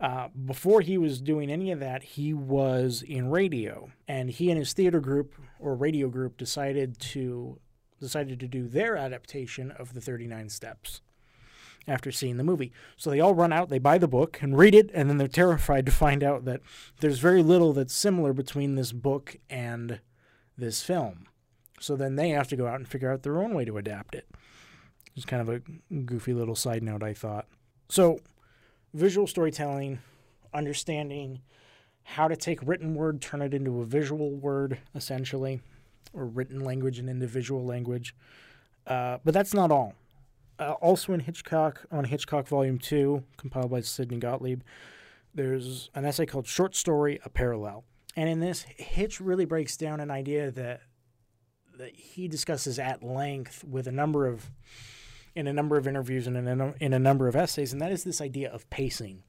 uh, 0.00 0.28
before 0.28 0.80
he 0.80 0.96
was 0.96 1.20
doing 1.20 1.50
any 1.50 1.70
of 1.70 1.80
that, 1.80 2.02
he 2.02 2.32
was 2.32 3.02
in 3.02 3.30
radio, 3.30 3.90
and 4.06 4.30
he 4.30 4.50
and 4.50 4.58
his 4.58 4.72
theater 4.72 5.00
group 5.00 5.34
or 5.58 5.74
radio 5.74 6.08
group 6.08 6.36
decided 6.36 6.98
to 7.00 7.58
decided 8.00 8.38
to 8.38 8.46
do 8.46 8.68
their 8.68 8.96
adaptation 8.96 9.72
of 9.72 9.92
the 9.92 10.00
39 10.00 10.48
Steps 10.48 11.00
after 11.88 12.12
seeing 12.12 12.36
the 12.36 12.44
movie. 12.44 12.72
So 12.96 13.10
they 13.10 13.18
all 13.18 13.34
run 13.34 13.52
out, 13.52 13.70
they 13.70 13.78
buy 13.78 13.98
the 13.98 14.06
book 14.06 14.38
and 14.40 14.56
read 14.56 14.74
it, 14.74 14.90
and 14.94 15.08
then 15.08 15.16
they're 15.16 15.26
terrified 15.26 15.86
to 15.86 15.92
find 15.92 16.22
out 16.22 16.44
that 16.44 16.60
there's 17.00 17.18
very 17.18 17.42
little 17.42 17.72
that's 17.72 17.94
similar 17.94 18.32
between 18.32 18.74
this 18.74 18.92
book 18.92 19.36
and 19.48 20.00
this 20.56 20.82
film. 20.82 21.27
So 21.80 21.96
then 21.96 22.16
they 22.16 22.30
have 22.30 22.48
to 22.48 22.56
go 22.56 22.66
out 22.66 22.76
and 22.76 22.88
figure 22.88 23.12
out 23.12 23.22
their 23.22 23.40
own 23.40 23.54
way 23.54 23.64
to 23.64 23.78
adapt 23.78 24.14
it. 24.14 24.28
It's 25.16 25.24
kind 25.24 25.42
of 25.42 25.48
a 25.48 25.60
goofy 26.04 26.32
little 26.32 26.54
side 26.54 26.82
note, 26.82 27.02
I 27.02 27.12
thought. 27.12 27.46
So 27.88 28.20
visual 28.94 29.26
storytelling, 29.26 29.98
understanding 30.52 31.40
how 32.04 32.28
to 32.28 32.36
take 32.36 32.58
written 32.62 32.94
word, 32.94 33.20
turn 33.20 33.42
it 33.42 33.52
into 33.52 33.80
a 33.80 33.84
visual 33.84 34.30
word, 34.30 34.78
essentially, 34.94 35.60
or 36.12 36.24
written 36.24 36.60
language 36.60 36.98
and 36.98 37.08
individual 37.08 37.64
language. 37.64 38.14
Uh, 38.86 39.18
but 39.24 39.34
that's 39.34 39.52
not 39.52 39.70
all. 39.70 39.94
Uh, 40.58 40.72
also 40.80 41.12
in 41.12 41.20
Hitchcock, 41.20 41.84
on 41.90 42.04
Hitchcock 42.04 42.48
Volume 42.48 42.78
2, 42.78 43.22
compiled 43.36 43.70
by 43.70 43.80
Sidney 43.80 44.18
Gottlieb, 44.18 44.62
there's 45.34 45.90
an 45.94 46.04
essay 46.04 46.26
called 46.26 46.46
Short 46.46 46.74
Story, 46.74 47.20
A 47.24 47.28
Parallel. 47.28 47.84
And 48.16 48.28
in 48.28 48.40
this, 48.40 48.62
Hitch 48.62 49.20
really 49.20 49.44
breaks 49.44 49.76
down 49.76 50.00
an 50.00 50.10
idea 50.10 50.50
that 50.50 50.80
that 51.78 51.94
he 51.94 52.28
discusses 52.28 52.78
at 52.78 53.02
length 53.02 53.64
with 53.64 53.86
a 53.86 53.92
number 53.92 54.26
of 54.26 54.50
in 55.34 55.46
a 55.46 55.52
number 55.52 55.76
of 55.76 55.86
interviews 55.86 56.26
and 56.26 56.36
in 56.36 56.60
a, 56.60 56.74
in 56.80 56.92
a 56.92 56.98
number 56.98 57.28
of 57.28 57.36
essays, 57.36 57.72
and 57.72 57.80
that 57.80 57.92
is 57.92 58.02
this 58.02 58.20
idea 58.20 58.50
of 58.50 58.68
pacing. 58.70 59.22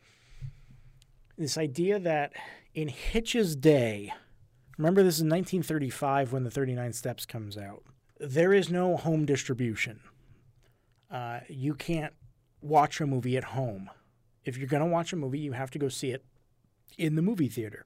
This 1.37 1.57
idea 1.57 1.99
that 1.99 2.33
in 2.73 2.87
Hitch's 2.87 3.55
day, 3.55 4.11
remember 4.77 5.03
this 5.03 5.15
is 5.15 5.23
1935 5.23 6.33
when 6.33 6.43
the 6.43 6.49
39 6.49 6.93
Steps 6.93 7.27
comes 7.27 7.57
out, 7.57 7.83
there 8.19 8.53
is 8.53 8.71
no 8.71 8.97
home 8.97 9.25
distribution. 9.25 9.99
Uh, 11.11 11.41
you 11.47 11.75
can't 11.75 12.13
watch 12.61 12.99
a 12.99 13.05
movie 13.05 13.37
at 13.37 13.43
home. 13.43 13.89
If 14.43 14.57
you're 14.57 14.67
going 14.67 14.83
to 14.83 14.89
watch 14.89 15.13
a 15.13 15.15
movie, 15.15 15.39
you 15.39 15.51
have 15.51 15.69
to 15.71 15.79
go 15.79 15.89
see 15.89 16.09
it 16.09 16.25
in 16.97 17.15
the 17.15 17.21
movie 17.21 17.49
theater, 17.49 17.85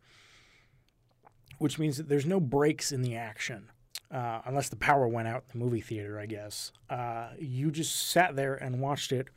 which 1.58 1.77
means 1.77 1.98
that 1.98 2.08
there's 2.08 2.25
no 2.25 2.39
breaks 2.39 2.93
in 2.93 3.01
the 3.01 3.17
action 3.17 3.70
uh, 4.13 4.41
unless 4.46 4.70
the 4.70 4.75
power 4.75 5.08
went 5.08 5.27
out 5.27 5.43
in 5.51 5.60
the 5.60 5.65
movie 5.65 5.82
theater, 5.82 6.20
I 6.20 6.27
guess. 6.27 6.72
Uh, 6.89 7.29
you 7.39 7.72
just 7.72 8.10
sat 8.10 8.36
there 8.36 8.53
and 8.53 8.79
watched 8.79 9.12
it 9.12 9.27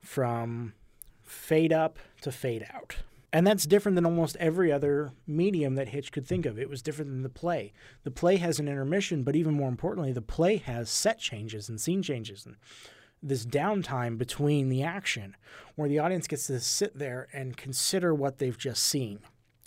from 0.00 0.74
fade 1.22 1.72
up 1.72 1.98
to 2.22 2.32
fade 2.32 2.66
out. 2.74 2.96
And 3.32 3.46
that's 3.46 3.64
different 3.64 3.94
than 3.94 4.04
almost 4.04 4.36
every 4.38 4.72
other 4.72 5.12
medium 5.24 5.76
that 5.76 5.90
Hitch 5.90 6.10
could 6.10 6.26
think 6.26 6.44
of. 6.44 6.58
It 6.58 6.68
was 6.68 6.82
different 6.82 7.12
than 7.12 7.22
the 7.22 7.28
play. 7.28 7.72
The 8.02 8.10
play 8.10 8.38
has 8.38 8.58
an 8.58 8.66
intermission, 8.66 9.22
but 9.22 9.36
even 9.36 9.54
more 9.54 9.68
importantly, 9.68 10.12
the 10.12 10.20
play 10.20 10.56
has 10.56 10.90
set 10.90 11.20
changes 11.20 11.68
and 11.68 11.80
scene 11.80 12.02
changes 12.02 12.44
and 12.44 12.56
this 13.22 13.46
downtime 13.46 14.18
between 14.18 14.70
the 14.70 14.82
action 14.82 15.36
where 15.76 15.88
the 15.88 15.98
audience 15.98 16.26
gets 16.26 16.46
to 16.46 16.58
sit 16.58 16.98
there 16.98 17.28
and 17.32 17.56
consider 17.56 18.14
what 18.14 18.38
they've 18.38 18.58
just 18.58 18.82
seen 18.82 19.20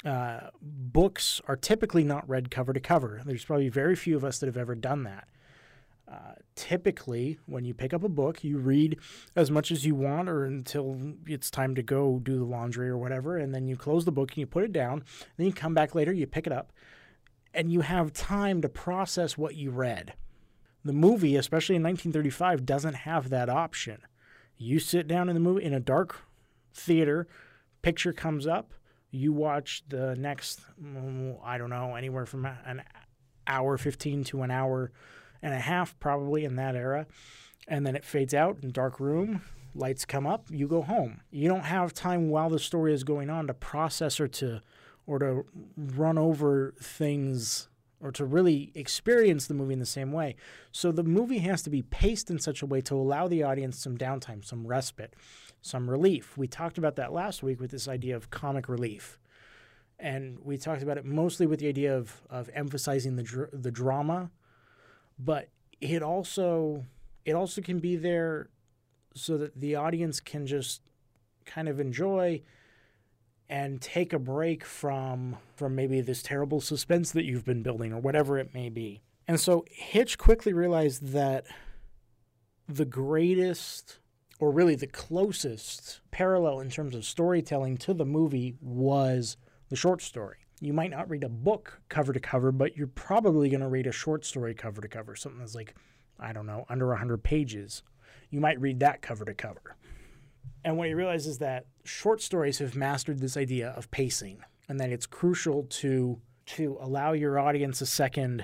uh, 0.06 0.50
books 0.62 1.42
are 1.48 1.56
typically 1.56 2.04
not 2.04 2.28
read 2.28 2.52
cover 2.52 2.74
to 2.74 2.80
cover. 2.80 3.22
There's 3.26 3.46
probably 3.46 3.70
very 3.70 3.96
few 3.96 4.16
of 4.16 4.24
us 4.24 4.40
that 4.40 4.48
have 4.48 4.58
ever 4.58 4.76
done 4.76 5.04
that. 5.04 5.28
Uh, 6.12 6.34
typically, 6.56 7.40
when 7.46 7.64
you 7.64 7.74
pick 7.74 7.94
up 7.94 8.04
a 8.04 8.10
book, 8.10 8.44
you 8.44 8.58
read 8.58 9.00
as 9.36 9.50
much 9.50 9.72
as 9.72 9.86
you 9.86 9.96
want 9.96 10.30
or 10.30 10.44
until 10.44 11.16
it's 11.26 11.50
time 11.50 11.74
to 11.76 11.82
go 11.82 12.20
do 12.20 12.38
the 12.38 12.44
laundry 12.44 12.90
or 12.90 12.98
whatever, 12.98 13.38
and 13.38 13.56
then 13.56 13.68
you 13.68 13.76
close 13.76 14.06
the 14.06 14.12
book 14.12 14.32
and 14.32 14.38
you 14.38 14.46
put 14.46 14.64
it 14.64 14.74
down. 14.74 15.04
Then 15.38 15.48
you 15.48 15.54
come 15.54 15.74
back 15.74 15.96
later, 15.96 16.12
you 16.12 16.28
pick 16.28 16.46
it 16.46 16.54
up, 16.54 16.74
and 17.54 17.72
you 17.72 17.82
have 17.82 18.12
time 18.12 18.62
to 18.62 18.70
process 18.70 19.38
what 19.38 19.56
you 19.56 19.72
read. 19.72 20.14
The 20.84 20.94
movie, 20.94 21.38
especially 21.38 21.78
in 21.78 21.84
1935, 21.84 22.66
doesn't 22.66 22.96
have 22.96 23.30
that 23.30 23.50
option. 23.50 24.02
You 24.58 24.80
sit 24.80 25.08
down 25.08 25.30
in 25.30 25.34
the 25.34 25.40
movie 25.40 25.64
in 25.64 25.74
a 25.74 25.80
dark 25.80 26.18
theater, 26.74 27.28
picture 27.82 28.14
comes 28.14 28.46
up, 28.46 28.74
you 29.14 29.32
watch 29.32 29.84
the 29.88 30.16
next, 30.16 30.60
mm, 30.84 31.38
I 31.44 31.60
don't 31.60 31.70
know, 31.70 31.96
anywhere 31.96 32.26
from 32.26 32.46
an 32.46 32.82
hour 33.46 33.78
15 33.78 34.24
to 34.26 34.42
an 34.42 34.50
hour 34.50 34.92
and 35.42 35.54
a 35.54 35.60
half, 35.60 35.98
probably 36.00 36.46
in 36.46 36.56
that 36.56 36.76
era. 36.76 37.06
And 37.68 37.86
then 37.86 37.96
it 37.96 38.04
fades 38.04 38.34
out 38.34 38.58
in 38.64 38.72
dark 38.72 39.00
room, 39.00 39.44
lights 39.76 40.04
come 40.04 40.26
up, 40.26 40.48
you 40.50 40.68
go 40.68 40.82
home. 40.82 41.22
You 41.30 41.48
don't 41.48 41.66
have 41.66 41.94
time 41.94 42.30
while 42.30 42.50
the 42.50 42.58
story 42.58 42.92
is 42.92 43.04
going 43.04 43.30
on 43.30 43.46
to 43.48 43.54
process 43.54 44.20
or 44.20 44.28
to 44.30 44.62
or 45.06 45.20
to 45.20 45.46
run 45.78 46.18
over 46.18 46.74
things 46.80 47.68
or 48.02 48.12
to 48.14 48.26
really 48.26 48.72
experience 48.74 49.48
the 49.48 49.54
movie 49.54 49.74
in 49.74 49.80
the 49.80 49.86
same 49.86 50.12
way. 50.12 50.36
So 50.72 50.92
the 50.92 51.04
movie 51.04 51.40
has 51.40 51.62
to 51.64 51.70
be 51.70 51.82
paced 51.82 52.32
in 52.32 52.40
such 52.40 52.62
a 52.62 52.66
way 52.66 52.82
to 52.82 52.96
allow 52.96 53.28
the 53.28 53.44
audience 53.44 53.78
some 53.78 53.98
downtime, 53.98 54.44
some 54.44 54.66
respite 54.66 55.14
some 55.64 55.90
relief. 55.90 56.38
We 56.38 56.48
talked 56.48 56.78
about 56.78 56.98
that 56.98 57.12
last 57.12 57.42
week 57.42 57.60
with 57.60 57.72
this 57.72 57.88
idea 57.88 58.16
of 58.16 58.30
comic 58.30 58.70
relief. 58.70 59.18
And 59.98 60.38
we 60.44 60.58
talked 60.58 60.84
about 60.84 60.98
it 60.98 61.06
mostly 61.06 61.48
with 61.48 61.60
the 61.60 61.70
idea 61.70 61.98
of, 61.98 62.22
of 62.30 62.50
emphasizing 62.54 63.16
the, 63.16 63.24
dr- 63.24 63.50
the 63.54 63.72
drama, 63.72 64.30
but 65.18 65.50
it 65.80 66.04
also 66.04 66.86
it 67.26 67.34
also 67.34 67.62
can 67.62 67.80
be 67.80 67.96
there 67.96 68.50
so 69.16 69.38
that 69.38 69.60
the 69.60 69.76
audience 69.76 70.20
can 70.20 70.46
just 70.46 70.82
kind 71.46 71.70
of 71.70 71.80
enjoy 71.80 72.42
and 73.50 73.82
take 73.82 74.12
a 74.12 74.20
break 74.20 74.66
from 74.66 75.38
from 75.56 75.76
maybe 75.76 76.02
this 76.02 76.22
terrible 76.22 76.60
suspense 76.60 77.12
that 77.12 77.24
you've 77.24 77.46
been 77.46 77.64
building 77.64 77.94
or 77.94 78.00
whatever 78.00 78.38
it 78.38 78.54
may 78.54 78.70
be. 78.70 79.02
And 79.28 79.40
so 79.40 79.64
Hitch 79.70 80.18
quickly 80.18 80.52
realized 80.52 81.10
that 81.10 81.46
the 82.68 82.86
greatest 82.86 84.00
or 84.44 84.52
really 84.52 84.76
the 84.76 84.88
closest 84.88 86.02
parallel 86.12 86.60
in 86.60 86.70
terms 86.70 86.94
of 86.96 87.06
storytelling 87.06 87.78
to 87.78 87.94
the 87.94 88.04
movie 88.04 88.58
was 88.60 89.38
the 89.70 89.76
short 89.78 90.02
story. 90.02 90.36
You 90.60 90.74
might 90.74 90.92
not 90.92 91.10
read 91.10 91.24
a 91.24 91.30
book 91.30 91.80
cover 91.88 92.12
to 92.12 92.20
cover, 92.20 92.52
but 92.52 92.76
you're 92.76 92.88
probably 92.88 93.48
going 93.48 93.62
to 93.62 93.70
read 93.70 93.88
a 93.88 93.94
short 93.94 94.26
story 94.26 94.54
cover 94.54 94.82
to 94.82 94.88
cover, 94.90 95.16
something 95.16 95.40
that's 95.40 95.56
like, 95.56 95.76
I 96.20 96.34
don't 96.34 96.46
know, 96.46 96.66
under 96.68 96.88
100 96.90 97.24
pages. 97.24 97.84
You 98.32 98.42
might 98.42 98.60
read 98.60 98.82
that 98.82 99.02
cover 99.02 99.24
to 99.24 99.34
cover. 99.34 99.78
And 100.66 100.78
what 100.78 100.90
you 100.90 100.98
realize 100.98 101.26
is 101.26 101.38
that 101.38 101.68
short 101.86 102.22
stories 102.22 102.60
have 102.60 102.76
mastered 102.76 103.20
this 103.20 103.38
idea 103.38 103.70
of 103.70 103.90
pacing 103.92 104.44
and 104.68 104.78
that 104.82 104.90
it's 104.90 105.06
crucial 105.06 105.64
to 105.70 106.20
to 106.48 106.78
allow 106.82 107.14
your 107.14 107.40
audience 107.40 107.80
a 107.80 107.86
second 107.86 108.44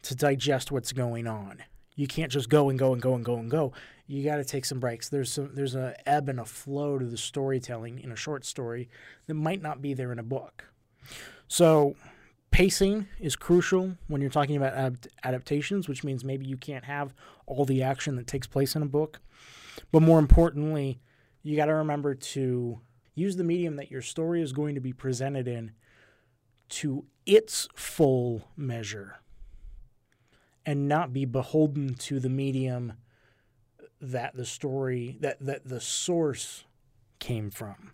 to 0.00 0.14
digest 0.14 0.72
what's 0.72 0.92
going 0.92 1.26
on. 1.26 1.62
You 1.96 2.06
can't 2.06 2.32
just 2.32 2.48
go 2.48 2.70
and 2.70 2.78
go 2.78 2.94
and 2.94 3.02
go 3.02 3.14
and 3.14 3.22
go 3.22 3.36
and 3.36 3.50
go 3.50 3.74
you 4.08 4.24
got 4.24 4.36
to 4.36 4.44
take 4.44 4.64
some 4.64 4.80
breaks. 4.80 5.08
There's 5.10 5.30
some 5.30 5.50
there's 5.54 5.74
a 5.74 5.94
ebb 6.08 6.28
and 6.28 6.40
a 6.40 6.44
flow 6.44 6.98
to 6.98 7.04
the 7.04 7.18
storytelling 7.18 8.00
in 8.00 8.10
a 8.10 8.16
short 8.16 8.44
story 8.44 8.88
that 9.26 9.34
might 9.34 9.62
not 9.62 9.80
be 9.80 9.94
there 9.94 10.10
in 10.10 10.18
a 10.18 10.24
book. 10.24 10.64
So 11.46 11.94
pacing 12.50 13.06
is 13.20 13.36
crucial 13.36 13.96
when 14.08 14.22
you're 14.22 14.30
talking 14.30 14.56
about 14.56 14.72
ad- 14.72 15.08
adaptations, 15.22 15.88
which 15.88 16.02
means 16.02 16.24
maybe 16.24 16.46
you 16.46 16.56
can't 16.56 16.86
have 16.86 17.14
all 17.46 17.66
the 17.66 17.82
action 17.82 18.16
that 18.16 18.26
takes 18.26 18.46
place 18.46 18.74
in 18.74 18.82
a 18.82 18.86
book. 18.86 19.20
But 19.92 20.02
more 20.02 20.18
importantly, 20.18 21.00
you 21.42 21.54
got 21.54 21.66
to 21.66 21.74
remember 21.74 22.14
to 22.14 22.80
use 23.14 23.36
the 23.36 23.44
medium 23.44 23.76
that 23.76 23.90
your 23.90 24.02
story 24.02 24.40
is 24.40 24.52
going 24.52 24.74
to 24.74 24.80
be 24.80 24.92
presented 24.92 25.46
in 25.46 25.72
to 26.70 27.04
its 27.26 27.68
full 27.74 28.48
measure 28.56 29.20
and 30.64 30.88
not 30.88 31.12
be 31.12 31.24
beholden 31.24 31.94
to 31.94 32.20
the 32.20 32.28
medium 32.28 32.94
that 34.00 34.36
the 34.36 34.44
story 34.44 35.16
that 35.20 35.38
that 35.40 35.68
the 35.68 35.80
source 35.80 36.64
came 37.18 37.50
from. 37.50 37.92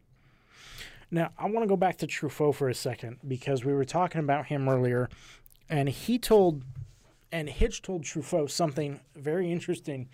Now, 1.11 1.30
I 1.38 1.44
want 1.44 1.62
to 1.62 1.68
go 1.68 1.76
back 1.76 1.99
to 1.99 2.06
Truffaut 2.06 2.54
for 2.54 2.68
a 2.68 2.75
second 2.75 3.18
because 3.26 3.64
we 3.64 3.73
were 3.73 3.84
talking 3.84 4.20
about 4.20 4.46
him 4.46 4.68
earlier, 4.68 5.08
and 5.68 5.88
he 5.88 6.18
told, 6.18 6.64
and 7.30 7.49
Hitch 7.49 7.82
told 7.82 8.02
Truffaut 8.02 8.50
something 8.50 9.00
very 9.14 9.50
interesting 9.52 10.08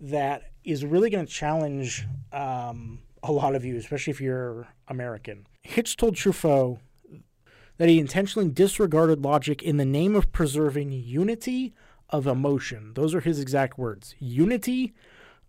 that 0.00 0.50
is 0.64 0.84
really 0.84 1.10
going 1.10 1.24
to 1.24 1.32
challenge 1.32 2.06
um, 2.32 2.98
a 3.22 3.30
lot 3.30 3.54
of 3.54 3.64
you, 3.64 3.76
especially 3.76 4.10
if 4.10 4.20
you're 4.20 4.66
American. 4.88 5.46
Hitch 5.62 5.96
told 5.96 6.16
Truffaut 6.16 6.78
that 7.78 7.88
he 7.88 7.98
intentionally 7.98 8.48
disregarded 8.48 9.22
logic 9.22 9.62
in 9.62 9.76
the 9.76 9.84
name 9.84 10.16
of 10.16 10.32
preserving 10.32 10.92
unity 10.92 11.74
of 12.10 12.26
emotion. 12.26 12.92
Those 12.94 13.14
are 13.14 13.20
his 13.20 13.40
exact 13.40 13.78
words 13.78 14.14
unity 14.18 14.94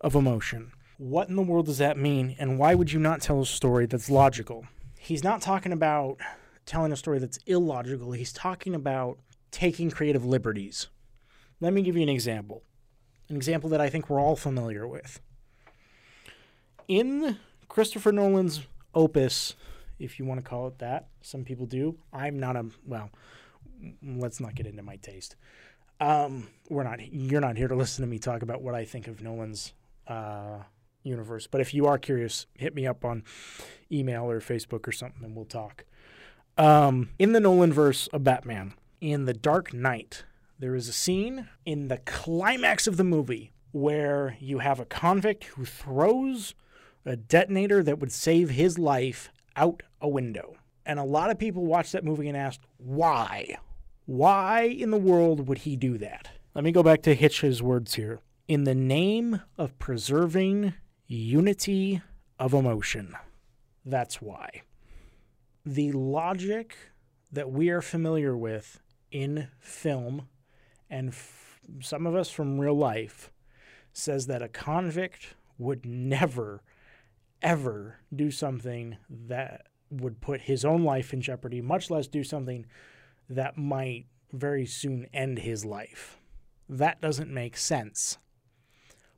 of 0.02 0.16
emotion. 0.16 0.72
What 0.98 1.30
in 1.30 1.36
the 1.36 1.44
world 1.44 1.68
does 1.68 1.78
that 1.78 1.98
mean, 1.98 2.36
and 2.40 2.58
why 2.58 2.74
would 2.74 2.92
you 2.92 3.00
not 3.00 3.22
tell 3.22 3.42
a 3.42 3.46
story 3.46 3.86
that's 3.86 4.10
logical? 4.10 4.66
He's 4.98 5.24
not 5.24 5.42
talking 5.42 5.72
about 5.72 6.18
telling 6.66 6.92
a 6.92 6.98
story 6.98 7.20
that's 7.20 7.40
illogical, 7.46 8.12
he's 8.12 8.34
talking 8.34 8.76
about 8.76 9.20
taking 9.52 9.90
creative 9.90 10.26
liberties. 10.26 10.88
Let 11.60 11.74
me 11.74 11.82
give 11.82 11.96
you 11.96 12.04
an 12.04 12.10
example. 12.10 12.64
An 13.30 13.36
example 13.36 13.70
that 13.72 13.82
I 13.82 13.90
think 13.90 14.10
we're 14.10 14.22
all 14.22 14.36
familiar 14.36 14.88
with. 14.88 15.20
In 16.88 17.38
Christopher 17.68 18.12
Nolan's 18.12 18.66
opus, 18.94 19.56
if 20.00 20.20
you 20.20 20.26
want 20.26 20.44
to 20.44 20.48
call 20.48 20.68
it 20.68 20.80
that, 20.80 21.08
some 21.22 21.44
people 21.44 21.66
do. 21.66 21.98
I'm 22.14 22.40
not 22.40 22.56
a, 22.56 22.66
well, 22.86 23.10
let's 24.04 24.40
not 24.40 24.56
get 24.56 24.68
into 24.68 24.84
my 24.84 24.98
taste. 24.98 25.36
Um, 26.00 26.48
we're 26.70 26.84
not, 26.84 27.00
you're 27.12 27.42
not 27.42 27.58
here 27.58 27.68
to 27.68 27.76
listen 27.76 28.04
to 28.04 28.08
me 28.08 28.20
talk 28.20 28.42
about 28.42 28.62
what 28.62 28.76
I 28.76 28.86
think 28.86 29.08
of 29.08 29.22
Nolan's 29.22 29.74
uh, 30.08 30.60
universe. 31.04 31.48
But 31.48 31.62
if 31.62 31.74
you 31.74 31.88
are 31.88 31.98
curious, 31.98 32.46
hit 32.54 32.76
me 32.76 32.86
up 32.86 33.04
on 33.04 33.24
email 33.92 34.30
or 34.30 34.40
Facebook 34.40 34.88
or 34.88 34.92
something 34.92 35.24
and 35.24 35.36
we'll 35.36 35.46
talk. 35.46 35.86
Um, 36.58 37.10
in 37.20 37.34
the 37.34 37.40
Nolan 37.40 37.72
verse 37.72 38.08
of 38.08 38.24
Batman, 38.24 38.74
in 39.00 39.26
The 39.26 39.34
Dark 39.34 39.74
Knight, 39.74 40.24
there 40.60 40.76
is 40.76 40.90
a 40.90 40.94
scene 40.94 41.48
in 41.66 41.88
the 41.88 41.98
climax 41.98 42.88
of 42.88 42.98
the 42.98 43.04
movie 43.04 43.52
where 43.72 44.38
you 44.40 44.60
have 44.60 44.80
a 44.80 44.86
convict 44.86 45.46
who 45.46 45.66
throws 45.66 46.56
a 47.06 47.16
detonator 47.16 47.84
that 47.84 48.00
would 48.00 48.12
save 48.12 48.50
his 48.50 48.80
life 48.80 49.32
out 49.56 49.84
a 50.02 50.08
window. 50.10 50.58
And 50.86 51.00
a 51.00 51.04
lot 51.04 51.30
of 51.30 51.38
people 51.38 51.66
watched 51.66 51.92
that 51.92 52.04
movie 52.04 52.28
and 52.28 52.38
asked, 52.38 52.62
why? 52.78 53.58
Why 54.08 54.62
in 54.62 54.92
the 54.92 54.98
world 54.98 55.50
would 55.50 55.60
he 55.60 55.76
do 55.76 55.98
that? 55.98 56.30
Let 56.56 56.64
me 56.64 56.72
go 56.72 56.82
back 56.82 57.02
to 57.02 57.14
Hitch's 57.14 57.62
words 57.62 57.96
here. 57.96 58.22
In 58.48 58.64
the 58.64 58.74
name 58.74 59.42
of 59.58 59.78
preserving 59.80 60.74
unity 61.08 62.02
of 62.40 62.54
emotion. 62.54 63.14
That's 63.86 64.22
why. 64.22 64.62
The 65.66 65.92
logic 65.92 66.78
that 67.34 67.52
we 67.52 67.70
are 67.70 67.82
familiar 67.82 68.38
with 68.38 68.80
in 69.12 69.50
film 69.60 70.30
and 70.90 71.10
f- 71.10 71.60
some 71.82 72.08
of 72.08 72.16
us 72.16 72.30
from 72.30 72.62
real 72.62 72.78
life 72.78 73.30
says 73.92 74.28
that 74.28 74.42
a 74.42 74.48
convict 74.48 75.36
would 75.58 75.86
never, 75.86 76.64
ever 77.42 77.98
do 78.16 78.32
something 78.32 78.96
that 79.10 79.68
would 79.92 80.22
put 80.22 80.40
his 80.44 80.64
own 80.64 80.86
life 80.86 81.12
in 81.12 81.20
jeopardy, 81.20 81.60
much 81.60 81.92
less 81.92 82.08
do 82.08 82.24
something 82.24 82.66
that 83.30 83.58
might 83.58 84.06
very 84.32 84.66
soon 84.66 85.08
end 85.14 85.40
his 85.40 85.66
life. 85.66 86.18
That 86.70 87.02
doesn't 87.02 87.34
make 87.34 87.58
sense. 87.58 88.18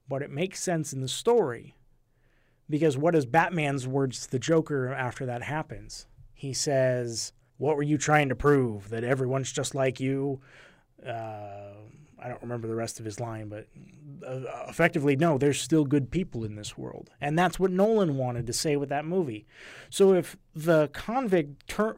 But 0.07 0.21
it 0.21 0.31
makes 0.31 0.61
sense 0.61 0.93
in 0.93 1.01
the 1.01 1.07
story 1.07 1.75
because 2.69 2.97
what 2.97 3.15
is 3.15 3.25
Batman's 3.25 3.87
words 3.87 4.21
to 4.21 4.31
the 4.31 4.39
Joker 4.39 4.93
after 4.93 5.25
that 5.25 5.43
happens? 5.43 6.07
He 6.33 6.53
says, 6.53 7.33
What 7.57 7.75
were 7.75 7.83
you 7.83 7.97
trying 7.97 8.29
to 8.29 8.35
prove? 8.35 8.89
That 8.89 9.03
everyone's 9.03 9.51
just 9.51 9.75
like 9.75 9.99
you? 9.99 10.41
Uh, 11.05 11.73
I 12.21 12.27
don't 12.27 12.41
remember 12.41 12.67
the 12.67 12.75
rest 12.75 12.99
of 12.99 13.05
his 13.05 13.19
line, 13.19 13.47
but 13.49 13.67
uh, 14.25 14.41
effectively, 14.67 15.15
no, 15.15 15.37
there's 15.37 15.61
still 15.61 15.85
good 15.85 16.11
people 16.11 16.43
in 16.43 16.55
this 16.55 16.77
world. 16.77 17.09
And 17.21 17.37
that's 17.37 17.59
what 17.59 17.71
Nolan 17.71 18.17
wanted 18.17 18.47
to 18.47 18.53
say 18.53 18.75
with 18.75 18.89
that 18.89 19.05
movie. 19.05 19.45
So 19.89 20.13
if 20.13 20.37
the 20.53 20.89
convict 20.89 21.67
ter- 21.67 21.95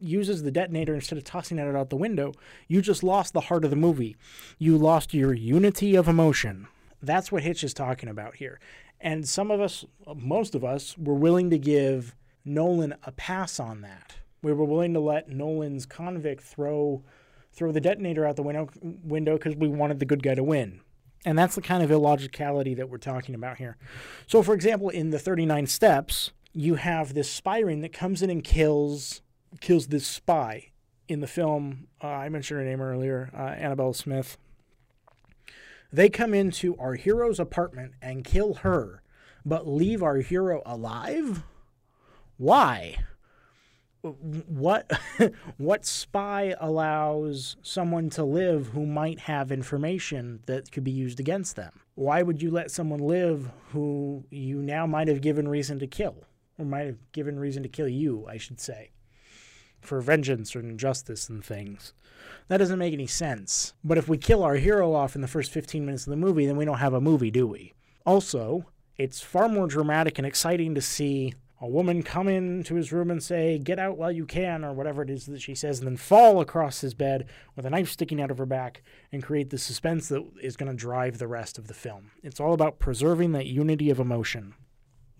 uses 0.00 0.42
the 0.42 0.50
detonator 0.50 0.94
instead 0.94 1.18
of 1.18 1.24
tossing 1.24 1.58
it 1.58 1.76
out 1.76 1.90
the 1.90 1.96
window, 1.96 2.32
you 2.68 2.82
just 2.82 3.02
lost 3.02 3.32
the 3.32 3.42
heart 3.42 3.64
of 3.64 3.70
the 3.70 3.76
movie. 3.76 4.16
You 4.58 4.76
lost 4.76 5.14
your 5.14 5.32
unity 5.32 5.94
of 5.94 6.08
emotion. 6.08 6.66
That's 7.00 7.30
what 7.30 7.42
Hitch 7.42 7.64
is 7.64 7.74
talking 7.74 8.08
about 8.08 8.36
here. 8.36 8.60
And 9.00 9.28
some 9.28 9.50
of 9.50 9.60
us, 9.60 9.84
most 10.14 10.54
of 10.54 10.64
us, 10.64 10.96
were 10.96 11.14
willing 11.14 11.50
to 11.50 11.58
give 11.58 12.14
Nolan 12.44 12.94
a 13.04 13.12
pass 13.12 13.58
on 13.58 13.80
that. 13.82 14.16
We 14.42 14.52
were 14.52 14.64
willing 14.64 14.94
to 14.94 15.00
let 15.00 15.28
Nolan's 15.28 15.86
convict 15.86 16.42
throw 16.42 17.04
throw 17.52 17.72
the 17.72 17.80
detonator 17.80 18.26
out 18.26 18.36
the 18.36 18.42
window 18.42 18.68
window 19.04 19.36
because 19.36 19.56
we 19.56 19.68
wanted 19.68 19.98
the 19.98 20.06
good 20.06 20.22
guy 20.22 20.34
to 20.34 20.42
win. 20.42 20.80
And 21.24 21.38
that's 21.38 21.54
the 21.54 21.62
kind 21.62 21.82
of 21.82 21.90
illogicality 21.90 22.74
that 22.76 22.88
we're 22.88 22.98
talking 22.98 23.34
about 23.34 23.58
here. 23.58 23.76
So, 24.26 24.42
for 24.42 24.54
example, 24.54 24.88
in 24.88 25.10
the 25.10 25.20
39 25.20 25.66
steps, 25.68 26.32
you 26.52 26.74
have 26.74 27.14
this 27.14 27.30
spy 27.30 27.60
ring 27.60 27.80
that 27.82 27.92
comes 27.92 28.22
in 28.22 28.30
and 28.30 28.42
kills 28.42 29.22
kills 29.60 29.88
this 29.88 30.06
spy. 30.06 30.68
In 31.08 31.20
the 31.20 31.26
film, 31.26 31.88
uh, 32.02 32.06
I 32.06 32.28
mentioned 32.28 32.58
her 32.58 32.64
name 32.64 32.80
earlier, 32.80 33.30
uh, 33.36 33.42
Annabelle 33.42 33.92
Smith. 33.92 34.38
They 35.92 36.08
come 36.08 36.32
into 36.32 36.76
our 36.78 36.94
hero's 36.94 37.38
apartment 37.38 37.92
and 38.00 38.24
kill 38.24 38.54
her, 38.54 39.02
but 39.44 39.68
leave 39.68 40.02
our 40.02 40.16
hero 40.16 40.62
alive? 40.64 41.42
Why? 42.38 42.96
What 44.02 44.90
what 45.58 45.86
spy 45.86 46.54
allows 46.60 47.56
someone 47.62 48.10
to 48.10 48.24
live 48.24 48.68
who 48.68 48.84
might 48.84 49.20
have 49.20 49.52
information 49.52 50.40
that 50.46 50.72
could 50.72 50.84
be 50.84 50.90
used 50.90 51.20
against 51.20 51.56
them? 51.56 51.80
Why 51.94 52.22
would 52.22 52.42
you 52.42 52.50
let 52.50 52.70
someone 52.70 53.00
live 53.00 53.50
who 53.70 54.24
you 54.30 54.60
now 54.60 54.86
might 54.86 55.08
have 55.08 55.20
given 55.20 55.46
reason 55.46 55.78
to 55.78 55.86
kill? 55.86 56.24
Or 56.58 56.64
might 56.64 56.86
have 56.86 57.12
given 57.12 57.38
reason 57.38 57.62
to 57.62 57.68
kill 57.68 57.88
you, 57.88 58.26
I 58.28 58.36
should 58.36 58.60
say 58.60 58.90
for 59.82 60.00
vengeance 60.00 60.54
or 60.56 60.60
injustice 60.60 61.28
and 61.28 61.44
things. 61.44 61.92
That 62.48 62.58
doesn't 62.58 62.78
make 62.78 62.92
any 62.94 63.06
sense. 63.06 63.74
But 63.84 63.98
if 63.98 64.08
we 64.08 64.16
kill 64.16 64.42
our 64.42 64.54
hero 64.54 64.94
off 64.94 65.14
in 65.14 65.20
the 65.20 65.28
first 65.28 65.50
15 65.50 65.84
minutes 65.84 66.06
of 66.06 66.10
the 66.10 66.16
movie, 66.16 66.46
then 66.46 66.56
we 66.56 66.64
don't 66.64 66.78
have 66.78 66.94
a 66.94 67.00
movie, 67.00 67.30
do 67.30 67.46
we? 67.46 67.74
Also, 68.06 68.66
it's 68.96 69.20
far 69.20 69.48
more 69.48 69.66
dramatic 69.66 70.18
and 70.18 70.26
exciting 70.26 70.74
to 70.74 70.80
see 70.80 71.34
a 71.62 71.68
woman 71.68 72.02
come 72.02 72.26
into 72.26 72.74
his 72.74 72.90
room 72.90 73.08
and 73.08 73.22
say, 73.22 73.56
Get 73.56 73.78
out 73.78 73.96
while 73.96 74.10
you 74.10 74.26
can, 74.26 74.64
or 74.64 74.72
whatever 74.72 75.00
it 75.00 75.08
is 75.08 75.26
that 75.26 75.40
she 75.40 75.54
says, 75.54 75.78
and 75.78 75.86
then 75.86 75.96
fall 75.96 76.40
across 76.40 76.80
his 76.80 76.92
bed 76.92 77.28
with 77.54 77.64
a 77.64 77.70
knife 77.70 77.88
sticking 77.88 78.20
out 78.20 78.32
of 78.32 78.38
her 78.38 78.46
back 78.46 78.82
and 79.12 79.22
create 79.22 79.50
the 79.50 79.58
suspense 79.58 80.08
that 80.08 80.28
is 80.42 80.56
going 80.56 80.70
to 80.70 80.76
drive 80.76 81.18
the 81.18 81.28
rest 81.28 81.58
of 81.58 81.68
the 81.68 81.74
film. 81.74 82.10
It's 82.24 82.40
all 82.40 82.52
about 82.52 82.80
preserving 82.80 83.30
that 83.32 83.46
unity 83.46 83.90
of 83.90 84.00
emotion. 84.00 84.54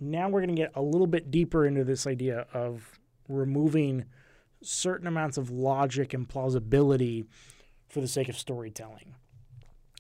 Now 0.01 0.29
we're 0.29 0.41
going 0.41 0.57
to 0.57 0.61
get 0.61 0.73
a 0.75 0.83
little 0.83 1.07
bit 1.07 1.31
deeper 1.31 1.65
into 1.65 1.85
this 1.85 2.09
idea 2.09 2.47
of 2.53 2.99
removing 3.29 4.07
certain 4.65 5.07
amounts 5.07 5.39
of 5.39 5.49
logic 5.49 6.13
and 6.13 6.29
plausibility 6.29 7.25
for 7.89 8.01
the 8.01 8.09
sake 8.09 8.29
of 8.29 8.37
storytelling. 8.37 9.15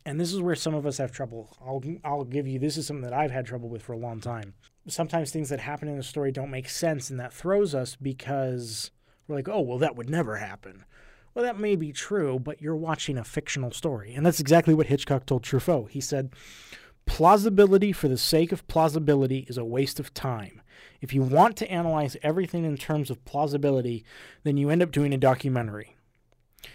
And 0.04 0.18
this 0.18 0.32
is 0.32 0.40
where 0.40 0.56
some 0.56 0.74
of 0.74 0.86
us 0.86 0.98
have 0.98 1.12
trouble. 1.12 1.56
I'll, 1.64 1.80
I'll 2.02 2.24
give 2.24 2.48
you 2.48 2.58
this 2.58 2.76
is 2.76 2.88
something 2.88 3.04
that 3.04 3.12
I've 3.12 3.30
had 3.30 3.46
trouble 3.46 3.68
with 3.68 3.82
for 3.82 3.92
a 3.92 3.98
long 3.98 4.20
time. 4.20 4.54
Sometimes 4.88 5.30
things 5.30 5.48
that 5.48 5.60
happen 5.60 5.88
in 5.88 5.98
a 5.98 6.02
story 6.02 6.32
don't 6.32 6.50
make 6.50 6.68
sense, 6.68 7.08
and 7.08 7.20
that 7.20 7.32
throws 7.32 7.74
us 7.74 7.96
because 7.96 8.90
we're 9.26 9.36
like, 9.36 9.48
oh, 9.48 9.60
well, 9.60 9.78
that 9.78 9.96
would 9.96 10.10
never 10.10 10.36
happen. 10.36 10.84
Well, 11.34 11.44
that 11.44 11.58
may 11.58 11.76
be 11.76 11.92
true, 11.92 12.38
but 12.38 12.60
you're 12.60 12.76
watching 12.76 13.16
a 13.16 13.24
fictional 13.24 13.70
story. 13.70 14.12
And 14.14 14.26
that's 14.26 14.40
exactly 14.40 14.74
what 14.74 14.88
Hitchcock 14.88 15.24
told 15.24 15.44
Truffaut. 15.44 15.90
He 15.90 16.00
said, 16.00 16.34
plausibility 17.06 17.92
for 17.92 18.08
the 18.08 18.18
sake 18.18 18.52
of 18.52 18.66
plausibility 18.66 19.46
is 19.48 19.56
a 19.56 19.64
waste 19.64 19.98
of 19.98 20.12
time. 20.12 20.60
If 21.00 21.14
you 21.14 21.22
want 21.22 21.56
to 21.58 21.70
analyze 21.70 22.16
everything 22.22 22.64
in 22.64 22.76
terms 22.76 23.10
of 23.10 23.24
plausibility, 23.24 24.04
then 24.42 24.56
you 24.56 24.68
end 24.68 24.82
up 24.82 24.90
doing 24.90 25.14
a 25.14 25.18
documentary. 25.18 25.96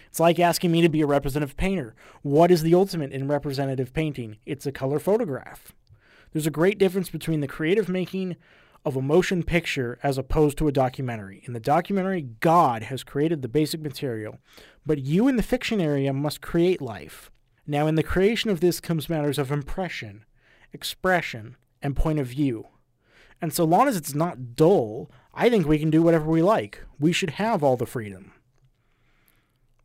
It's 0.08 0.20
like 0.20 0.38
asking 0.38 0.72
me 0.72 0.82
to 0.82 0.88
be 0.88 1.02
a 1.02 1.06
representative 1.06 1.56
painter. 1.56 1.94
What 2.22 2.50
is 2.50 2.62
the 2.62 2.74
ultimate 2.74 3.12
in 3.12 3.28
representative 3.28 3.92
painting? 3.92 4.38
It's 4.44 4.66
a 4.66 4.72
color 4.72 4.98
photograph. 4.98 5.72
There's 6.32 6.46
a 6.46 6.50
great 6.50 6.78
difference 6.78 7.10
between 7.10 7.40
the 7.40 7.48
creative 7.48 7.88
making 7.88 8.36
of 8.84 8.96
a 8.96 9.02
motion 9.02 9.42
picture 9.42 9.98
as 10.02 10.18
opposed 10.18 10.56
to 10.58 10.68
a 10.68 10.72
documentary. 10.72 11.42
In 11.46 11.52
the 11.52 11.60
documentary, 11.60 12.22
God 12.40 12.84
has 12.84 13.04
created 13.04 13.42
the 13.42 13.48
basic 13.48 13.80
material, 13.80 14.38
but 14.86 14.98
you 14.98 15.28
in 15.28 15.36
the 15.36 15.42
fiction 15.42 15.80
area 15.80 16.12
must 16.12 16.40
create 16.40 16.80
life. 16.80 17.30
Now, 17.66 17.86
in 17.86 17.96
the 17.96 18.02
creation 18.02 18.50
of 18.50 18.60
this 18.60 18.80
comes 18.80 19.08
matters 19.08 19.38
of 19.38 19.52
impression, 19.52 20.24
expression, 20.72 21.56
and 21.82 21.96
point 21.96 22.18
of 22.18 22.28
view. 22.28 22.68
And 23.40 23.52
so 23.52 23.64
long 23.64 23.88
as 23.88 23.96
it's 23.96 24.14
not 24.14 24.56
dull, 24.56 25.10
I 25.34 25.48
think 25.48 25.66
we 25.66 25.78
can 25.78 25.90
do 25.90 26.02
whatever 26.02 26.30
we 26.30 26.42
like. 26.42 26.82
We 26.98 27.12
should 27.12 27.30
have 27.30 27.62
all 27.62 27.76
the 27.76 27.86
freedom. 27.86 28.32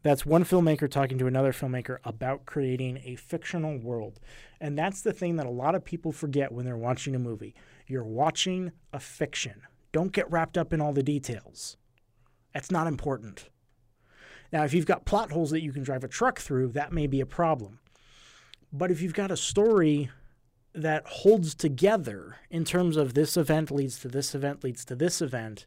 That's 0.03 0.25
one 0.25 0.43
filmmaker 0.43 0.91
talking 0.91 1.17
to 1.17 1.27
another 1.27 1.53
filmmaker 1.53 1.97
about 2.03 2.45
creating 2.45 3.01
a 3.05 3.15
fictional 3.15 3.79
world. 3.79 4.19
And 4.59 4.77
that's 4.77 5.01
the 5.01 5.13
thing 5.13 5.37
that 5.37 5.45
a 5.45 5.51
lot 5.51 5.75
of 5.75 5.85
people 5.85 6.11
forget 6.11 6.51
when 6.51 6.65
they're 6.65 6.75
watching 6.75 7.15
a 7.15 7.19
movie. 7.19 7.55
You're 7.87 8.03
watching 8.03 8.73
a 8.91 8.99
fiction. 8.99 9.61
Don't 9.93 10.11
get 10.11 10.29
wrapped 10.29 10.57
up 10.57 10.73
in 10.73 10.81
all 10.81 10.91
the 10.91 11.03
details. 11.03 11.77
That's 12.53 12.69
not 12.69 12.85
important. 12.85 13.49
Now, 14.51 14.65
if 14.65 14.73
you've 14.73 14.85
got 14.85 15.05
plot 15.05 15.31
holes 15.31 15.51
that 15.51 15.63
you 15.63 15.71
can 15.71 15.83
drive 15.83 16.03
a 16.03 16.09
truck 16.09 16.39
through, 16.39 16.69
that 16.69 16.91
may 16.91 17.07
be 17.07 17.21
a 17.21 17.25
problem. 17.25 17.79
But 18.73 18.91
if 18.91 19.01
you've 19.01 19.13
got 19.13 19.31
a 19.31 19.37
story 19.37 20.09
that 20.75 21.07
holds 21.07 21.55
together 21.55 22.37
in 22.49 22.65
terms 22.65 22.97
of 22.97 23.13
this 23.13 23.37
event 23.37 23.71
leads 23.71 23.99
to 23.99 24.09
this 24.09 24.35
event 24.35 24.63
leads 24.63 24.83
to 24.85 24.95
this 24.95 25.21
event, 25.21 25.65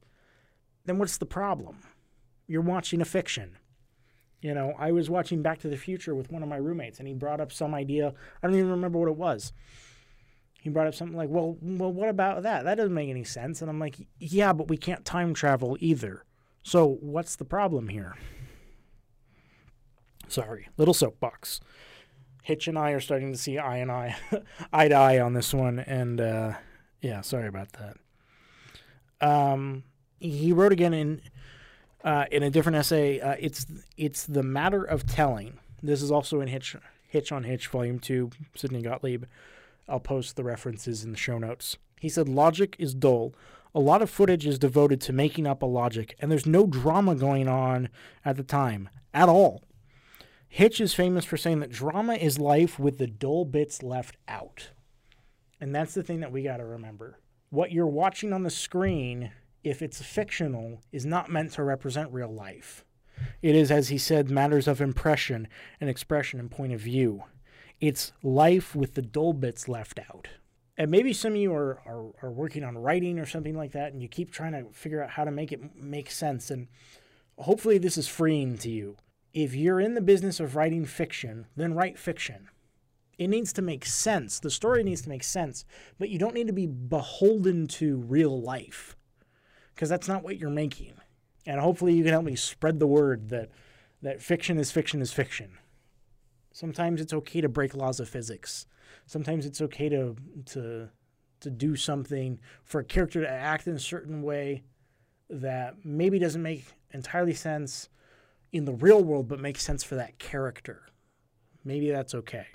then 0.85 0.99
what's 0.99 1.17
the 1.17 1.27
problem? 1.27 1.79
You're 2.47 2.61
watching 2.61 3.01
a 3.01 3.05
fiction. 3.07 3.57
You 4.47 4.55
know, 4.55 4.77
I 4.79 4.93
was 4.93 5.11
watching 5.11 5.43
Back 5.43 5.59
to 5.63 5.69
the 5.69 5.77
Future 5.77 6.15
with 6.15 6.31
one 6.31 6.45
of 6.45 6.49
my 6.49 6.55
roommates, 6.55 7.01
and 7.01 7.09
he 7.09 7.15
brought 7.15 7.41
up 7.41 7.51
some 7.51 7.75
idea. 7.75 8.15
I 8.41 8.47
don't 8.47 8.55
even 8.55 8.71
remember 8.71 8.97
what 8.97 9.09
it 9.09 9.17
was. 9.17 9.53
He 10.61 10.71
brought 10.71 10.87
up 10.87 10.95
something 10.95 11.17
like, 11.17 11.29
"Well, 11.29 11.59
well, 11.61 11.93
what 11.93 12.09
about 12.09 12.45
that? 12.45 12.63
That 12.63 12.77
doesn't 12.77 12.95
make 12.95 13.11
any 13.11 13.25
sense." 13.25 13.61
And 13.61 13.69
I'm 13.69 13.81
like, 13.81 13.97
"Yeah, 14.21 14.53
but 14.53 14.69
we 14.69 14.77
can't 14.77 15.05
time 15.05 15.35
travel 15.35 15.77
either. 15.81 16.23
So 16.63 16.87
what's 17.01 17.35
the 17.35 17.45
problem 17.45 17.89
here?" 17.89 18.15
Sorry, 20.29 20.69
little 20.77 20.95
soapbox. 20.95 21.59
Hitch 22.45 22.69
and 22.69 22.79
I 22.79 22.93
are 22.93 23.01
starting 23.01 23.33
to 23.33 23.39
see 23.39 23.59
eye 23.59 23.79
and 23.79 23.91
eye, 23.91 24.15
eye 24.73 24.87
to 24.87 24.95
eye 24.95 25.19
on 25.19 25.33
this 25.33 25.53
one, 25.53 25.81
and 25.81 26.21
uh, 26.21 26.53
yeah, 27.01 27.21
sorry 27.23 27.49
about 27.49 27.71
that. 27.73 27.97
Um, 29.21 29.83
he 30.21 30.53
wrote 30.53 30.71
again 30.71 30.95
in 30.95 31.21
uh, 32.07 32.25
in 32.31 32.43
a 32.43 32.51
different 32.51 32.77
essay. 32.77 33.21
Uh, 33.21 33.35
it's 33.39 33.67
it's 33.99 34.25
the 34.25 34.43
matter 34.43 34.83
of 34.83 35.07
telling. 35.07 35.59
This 35.83 36.01
is 36.01 36.11
also 36.11 36.41
in 36.41 36.49
Hitch 36.49 36.77
Hitch 37.09 37.33
on 37.33 37.45
Hitch, 37.45 37.67
Volume 37.67 37.99
Two, 37.99 38.31
Sidney 38.55 38.81
Gottlieb. 38.81 39.25
I'll 39.89 40.01
post 40.01 40.37
the 40.37 40.45
references 40.45 41.05
in 41.05 41.11
the 41.11 41.19
show 41.19 41.39
notes. 41.39 41.77
He 42.01 42.09
said 42.09 42.29
logic 42.29 42.77
is 42.79 42.95
dull. 42.95 43.35
A 43.75 43.81
lot 43.81 44.01
of 44.01 44.09
footage 44.09 44.47
is 44.47 44.59
devoted 44.59 45.01
to 45.03 45.13
making 45.13 45.47
up 45.47 45.63
a 45.63 45.67
logic, 45.67 46.17
and 46.19 46.31
there's 46.31 46.47
no 46.47 46.67
drama 46.67 47.15
going 47.15 47.47
on 47.47 47.91
at 48.25 48.37
the 48.37 48.43
time 48.43 48.89
at 49.13 49.29
all. 49.29 49.63
Hitch 50.49 50.81
is 50.81 50.95
famous 50.95 51.25
for 51.25 51.37
saying 51.37 51.61
that 51.61 51.71
drama 51.71 52.15
is 52.15 52.39
life 52.39 52.79
with 52.79 52.97
the 52.97 53.07
dull 53.07 53.45
bits 53.45 53.83
left 53.83 54.17
out. 54.29 54.71
And 55.61 55.75
that's 55.75 55.93
the 55.93 56.03
thing 56.03 56.21
that 56.21 56.33
we 56.33 56.43
got 56.43 56.59
to 56.59 56.65
remember. 56.65 57.19
What 57.51 57.73
you're 57.73 57.87
watching 57.87 58.33
on 58.33 58.45
the 58.45 58.51
screen, 58.51 59.33
if 59.67 59.83
it's 59.83 60.01
fictional, 60.01 60.81
is 60.93 61.05
not 61.05 61.29
meant 61.29 61.53
to 61.53 61.63
represent 61.65 62.13
real 62.13 62.33
life. 62.33 62.85
It 63.43 63.57
is, 63.57 63.71
as 63.71 63.89
he 63.89 63.99
said, 63.99 64.31
matters 64.31 64.69
of 64.69 64.81
impression 64.81 65.49
and 65.81 65.91
expression 65.91 66.39
and 66.39 66.51
point 66.51 66.73
of 66.73 66.81
view. 66.81 67.25
It's 67.81 68.13
life 68.23 68.77
with 68.77 68.95
the 68.95 69.03
dull 69.03 69.33
bits 69.33 69.69
left 69.69 69.99
out. 69.99 70.29
And 70.79 70.89
maybe 70.89 71.13
some 71.13 71.33
of 71.33 71.39
you 71.39 71.53
are, 71.53 71.81
are, 71.85 72.13
are 72.23 72.31
working 72.31 72.63
on 72.63 72.79
writing 72.79 73.19
or 73.19 73.27
something 73.27 73.57
like 73.57 73.73
that, 73.73 73.93
and 73.93 74.01
you 74.01 74.09
keep 74.09 74.31
trying 74.31 74.53
to 74.53 74.71
figure 74.73 75.03
out 75.03 75.11
how 75.11 75.25
to 75.25 75.33
make 75.33 75.51
it 75.51 75.75
make 75.75 76.13
sense. 76.13 76.49
And 76.51 76.69
hopefully, 77.37 77.79
this 77.79 77.99
is 77.99 78.07
freeing 78.07 78.59
to 78.59 78.71
you 78.71 78.97
if 79.35 79.53
you're 79.53 79.81
in 79.81 79.95
the 79.95 80.01
business 80.01 80.39
of 80.39 80.55
writing 80.55 80.87
fiction, 80.87 81.47
then 81.57 81.75
write 81.75 81.99
fiction. 81.99 82.51
It 83.19 83.29
needs 83.29 83.53
to 83.55 83.63
make 83.63 83.85
sense. 83.85 84.39
The 84.39 84.51
story 84.51 84.85
needs 84.85 85.03
to 85.03 85.09
make 85.09 85.25
sense, 85.25 85.65
but 85.99 86.09
you 86.09 86.19
don't 86.19 86.35
need 86.35 86.47
to 86.47 86.53
be 86.53 86.67
beholden 86.67 87.67
to 87.69 87.97
real 87.97 88.41
life 88.41 88.97
because 89.77 89.91
that's 89.91 90.09
not 90.09 90.25
what 90.25 90.39
you're 90.39 90.51
making. 90.51 90.95
And 91.45 91.61
hopefully 91.61 91.95
you 91.95 92.03
can 92.03 92.13
help 92.13 92.25
me 92.25 92.35
spread 92.35 92.81
the 92.81 92.87
word 92.87 93.29
that 93.29 93.51
that 94.03 94.23
fiction 94.23 94.59
is 94.59 94.73
fiction 94.73 95.01
is 95.01 95.13
fiction. 95.13 95.59
Sometimes 96.53 97.01
it's 97.01 97.13
okay 97.13 97.43
to 97.43 97.49
break 97.49 97.75
laws 97.75 98.01
of 98.01 98.09
physics. 98.09 98.67
Sometimes 99.05 99.45
it's 99.47 99.61
okay 99.61 99.89
to 99.91 100.17
to 100.47 100.89
to 101.41 101.51
do 101.51 101.77
something 101.77 102.41
for 102.65 102.81
a 102.81 102.85
character 102.85 103.21
to 103.21 103.29
act 103.29 103.67
in 103.67 103.75
a 103.75 103.79
certain 103.79 104.23
way 104.23 104.65
that 105.29 105.85
maybe 105.85 106.19
doesn't 106.19 106.43
make 106.43 106.65
entirely 106.93 107.35
sense 107.35 107.91
in 108.53 108.65
the 108.65 108.73
real 108.73 109.05
world 109.05 109.29
but 109.29 109.39
makes 109.39 109.63
sense 109.63 109.85
for 109.85 109.97
that 109.97 110.19
character. 110.19 110.87
Maybe 111.65 111.91
that's 111.91 112.15
okay. 112.15 112.47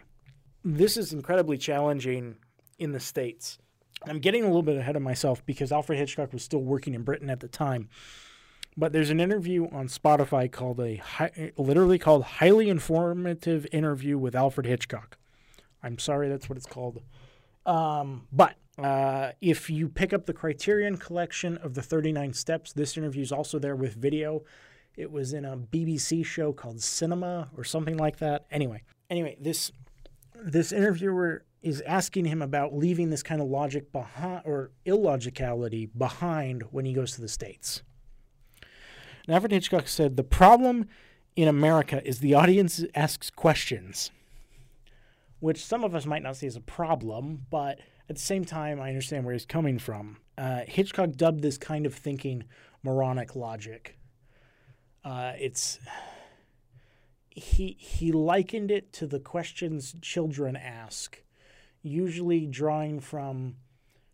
This 0.63 0.97
is 0.97 1.13
incredibly 1.13 1.57
challenging 1.57 2.37
in 2.79 2.91
the 2.91 2.99
States. 2.99 3.59
I'm 4.07 4.19
getting 4.19 4.43
a 4.43 4.47
little 4.47 4.63
bit 4.63 4.77
ahead 4.77 4.95
of 4.95 5.01
myself 5.01 5.45
because 5.45 5.71
Alfred 5.71 5.99
Hitchcock 5.99 6.33
was 6.33 6.43
still 6.43 6.61
working 6.61 6.93
in 6.93 7.03
Britain 7.03 7.29
at 7.29 7.39
the 7.39 7.47
time. 7.47 7.89
But 8.77 8.93
there's 8.93 9.09
an 9.09 9.19
interview 9.19 9.67
on 9.71 9.87
Spotify 9.87 10.49
called 10.49 10.79
a 10.79 11.01
literally 11.57 11.99
called 11.99 12.23
highly 12.23 12.69
informative 12.69 13.67
interview 13.71 14.17
with 14.17 14.33
Alfred 14.33 14.65
Hitchcock. 14.65 15.17
I'm 15.83 15.99
sorry, 15.99 16.29
that's 16.29 16.47
what 16.47 16.57
it's 16.57 16.65
called. 16.65 17.01
Um, 17.65 18.27
but 18.31 18.55
uh, 18.77 19.31
if 19.41 19.69
you 19.69 19.89
pick 19.89 20.13
up 20.13 20.25
the 20.25 20.33
Criterion 20.33 20.97
collection 20.97 21.57
of 21.57 21.73
the 21.73 21.81
39 21.81 22.33
Steps, 22.33 22.73
this 22.73 22.97
interview 22.97 23.21
is 23.21 23.31
also 23.31 23.59
there 23.59 23.75
with 23.75 23.95
video. 23.95 24.43
It 24.95 25.11
was 25.11 25.33
in 25.33 25.45
a 25.45 25.57
BBC 25.57 26.25
show 26.25 26.53
called 26.53 26.81
Cinema 26.81 27.49
or 27.57 27.63
something 27.63 27.97
like 27.97 28.17
that. 28.17 28.45
Anyway, 28.51 28.83
anyway, 29.09 29.37
this 29.39 29.71
this 30.43 30.71
interviewer 30.71 31.43
is 31.61 31.81
asking 31.81 32.25
him 32.25 32.41
about 32.41 32.75
leaving 32.75 33.09
this 33.09 33.23
kind 33.23 33.41
of 33.41 33.47
logic 33.47 33.91
behind 33.91 34.41
or 34.45 34.71
illogicality 34.85 35.89
behind 35.97 36.63
when 36.71 36.85
he 36.85 36.93
goes 36.93 37.13
to 37.13 37.21
the 37.21 37.27
states. 37.27 37.83
And 39.27 39.35
Alfred 39.35 39.51
Hitchcock 39.51 39.87
said 39.87 40.17
the 40.17 40.23
problem 40.23 40.87
in 41.35 41.47
America 41.47 42.05
is 42.05 42.19
the 42.19 42.33
audience 42.33 42.83
asks 42.95 43.29
questions, 43.29 44.11
which 45.39 45.63
some 45.63 45.83
of 45.83 45.95
us 45.95 46.05
might 46.05 46.23
not 46.23 46.35
see 46.35 46.47
as 46.47 46.55
a 46.55 46.61
problem, 46.61 47.45
but 47.49 47.79
at 48.09 48.15
the 48.15 48.21
same 48.21 48.43
time, 48.43 48.81
I 48.81 48.89
understand 48.89 49.23
where 49.23 49.33
he's 49.33 49.45
coming 49.45 49.79
from. 49.79 50.17
Uh, 50.37 50.61
Hitchcock 50.67 51.11
dubbed 51.11 51.41
this 51.41 51.57
kind 51.57 51.85
of 51.85 51.93
thinking 51.93 52.43
moronic 52.83 53.35
logic. 53.35 53.97
Uh, 55.03 55.33
it's 55.39 55.79
he 57.29 57.77
he 57.79 58.11
likened 58.11 58.69
it 58.69 58.91
to 58.93 59.07
the 59.07 59.19
questions 59.19 59.95
children 60.01 60.55
ask, 60.55 61.23
usually 61.83 62.45
drawing 62.45 62.99
from 62.99 63.55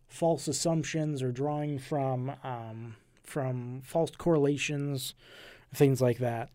false 0.08 0.48
assumptions 0.48 1.22
or 1.22 1.30
drawing 1.32 1.78
from 1.78 2.32
um, 2.42 2.96
from 3.22 3.82
false 3.84 4.10
correlations, 4.10 5.14
things 5.74 6.00
like 6.00 6.18
that. 6.18 6.50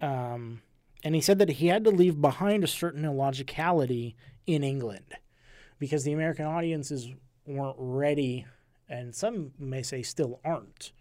Um, 0.00 0.62
and 1.04 1.14
he 1.14 1.20
said 1.20 1.38
that 1.38 1.50
he 1.50 1.68
had 1.68 1.84
to 1.84 1.90
leave 1.90 2.20
behind 2.20 2.64
a 2.64 2.68
certain 2.68 3.04
illogicality 3.04 4.16
in 4.46 4.64
England 4.64 5.14
because 5.78 6.04
the 6.04 6.12
American 6.12 6.46
audiences 6.46 7.08
weren't 7.46 7.76
ready, 7.78 8.46
and 8.88 9.14
some 9.14 9.52
may 9.58 9.82
say 9.82 10.02
still 10.02 10.40
aren't 10.44 10.92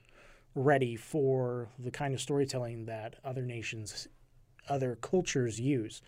ready 0.54 0.96
for 0.96 1.70
the 1.80 1.92
kind 1.92 2.14
of 2.14 2.22
storytelling 2.22 2.86
that 2.86 3.16
other 3.24 3.44
nations, 3.44 4.08
other 4.70 4.96
cultures 4.96 5.60
use. 5.60 6.02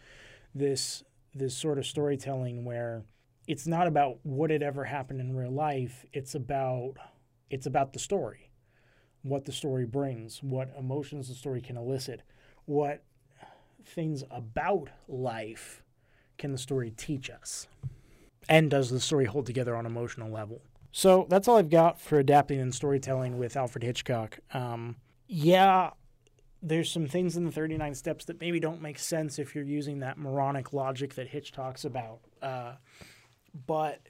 This 0.53 1.03
this 1.37 1.55
sort 1.55 1.77
of 1.77 1.85
storytelling 1.85 2.65
where 2.65 3.03
it's 3.47 3.67
not 3.67 3.87
about 3.87 4.19
what 4.23 4.49
had 4.49 4.61
ever 4.61 4.83
happened 4.83 5.21
in 5.21 5.35
real 5.35 5.51
life. 5.51 6.05
It's 6.13 6.35
about 6.35 6.95
it's 7.49 7.65
about 7.65 7.93
the 7.93 7.99
story, 7.99 8.49
what 9.21 9.45
the 9.45 9.51
story 9.51 9.85
brings, 9.85 10.43
what 10.43 10.73
emotions 10.77 11.29
the 11.29 11.35
story 11.35 11.61
can 11.61 11.77
elicit, 11.77 12.23
what 12.65 13.03
things 13.85 14.23
about 14.29 14.89
life 15.07 15.81
can 16.37 16.51
the 16.51 16.57
story 16.57 16.91
teach 16.91 17.29
us, 17.29 17.67
and 18.49 18.69
does 18.69 18.89
the 18.89 18.99
story 18.99 19.25
hold 19.25 19.45
together 19.45 19.75
on 19.75 19.85
emotional 19.85 20.29
level. 20.29 20.61
So 20.91 21.25
that's 21.29 21.47
all 21.47 21.57
I've 21.57 21.69
got 21.69 22.01
for 22.01 22.19
adapting 22.19 22.59
and 22.59 22.73
storytelling 22.73 23.37
with 23.37 23.55
Alfred 23.55 23.83
Hitchcock. 23.83 24.39
Um, 24.53 24.97
yeah, 25.27 25.91
there's 26.61 26.91
some 26.91 27.07
things 27.07 27.37
in 27.37 27.45
the 27.45 27.51
39 27.51 27.93
steps 27.93 28.25
that 28.25 28.41
maybe 28.41 28.59
don't 28.59 28.81
make 28.81 28.97
sense 28.99 29.37
if 29.39 29.53
you're 29.53 29.63
using 29.63 29.99
that 29.99 30.17
moronic 30.17 30.73
logic 30.73 31.15
that 31.15 31.27
Hitch 31.27 31.51
talks 31.51 31.85
about. 31.85 32.19
Uh, 32.41 32.73
but 33.65 34.01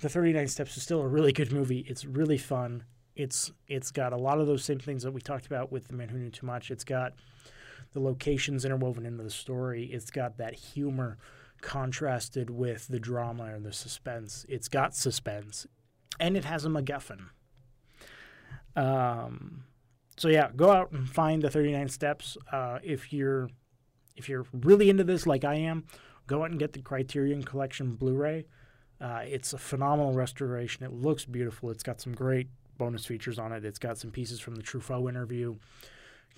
the 0.00 0.08
39 0.08 0.48
steps 0.48 0.76
is 0.76 0.82
still 0.82 1.00
a 1.00 1.08
really 1.08 1.32
good 1.32 1.52
movie. 1.52 1.84
It's 1.88 2.04
really 2.04 2.38
fun. 2.38 2.84
It's 3.14 3.52
it's 3.68 3.90
got 3.90 4.12
a 4.12 4.16
lot 4.16 4.40
of 4.40 4.46
those 4.46 4.64
same 4.64 4.78
things 4.78 5.02
that 5.02 5.12
we 5.12 5.20
talked 5.20 5.46
about 5.46 5.70
with 5.70 5.88
The 5.88 5.94
Man 5.94 6.08
Who 6.08 6.18
Knew 6.18 6.30
Too 6.30 6.46
Much. 6.46 6.70
It's 6.70 6.84
got 6.84 7.12
the 7.92 8.00
locations 8.00 8.64
interwoven 8.64 9.04
into 9.04 9.22
the 9.22 9.30
story. 9.30 9.84
It's 9.84 10.10
got 10.10 10.38
that 10.38 10.54
humor 10.54 11.18
contrasted 11.60 12.50
with 12.50 12.88
the 12.88 12.98
drama 12.98 13.54
or 13.54 13.60
the 13.60 13.72
suspense. 13.72 14.46
It's 14.48 14.68
got 14.68 14.96
suspense, 14.96 15.66
and 16.18 16.36
it 16.36 16.44
has 16.44 16.64
a 16.64 16.68
MacGuffin. 16.68 17.26
Um, 18.74 19.64
so 20.16 20.28
yeah, 20.28 20.50
go 20.54 20.70
out 20.70 20.92
and 20.92 21.08
find 21.08 21.42
the 21.42 21.50
39 21.50 21.88
steps. 21.88 22.36
Uh, 22.50 22.78
if 22.82 23.12
you're 23.12 23.48
if 24.16 24.28
you're 24.28 24.46
really 24.52 24.90
into 24.90 25.04
this, 25.04 25.26
like 25.26 25.44
I 25.44 25.54
am, 25.54 25.84
go 26.26 26.42
out 26.42 26.50
and 26.50 26.58
get 26.58 26.74
the 26.74 26.82
Criterion 26.82 27.42
Collection 27.42 27.94
Blu-ray. 27.94 28.46
Uh, 29.00 29.22
it's 29.24 29.52
a 29.52 29.58
phenomenal 29.58 30.12
restoration. 30.12 30.84
It 30.84 30.92
looks 30.92 31.24
beautiful. 31.24 31.70
It's 31.70 31.82
got 31.82 32.00
some 32.00 32.14
great 32.14 32.48
bonus 32.78 33.04
features 33.04 33.38
on 33.38 33.52
it. 33.52 33.64
It's 33.64 33.78
got 33.78 33.98
some 33.98 34.10
pieces 34.10 34.38
from 34.38 34.54
the 34.54 34.62
Truffaut 34.62 35.08
interview, 35.08 35.56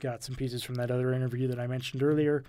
got 0.01 0.23
some 0.23 0.35
pieces 0.35 0.63
from 0.63 0.77
that 0.77 0.91
other 0.91 1.13
interview 1.13 1.49
that 1.49 1.59
I 1.59 1.67
mentioned 1.67 2.03
earlier, 2.03 2.45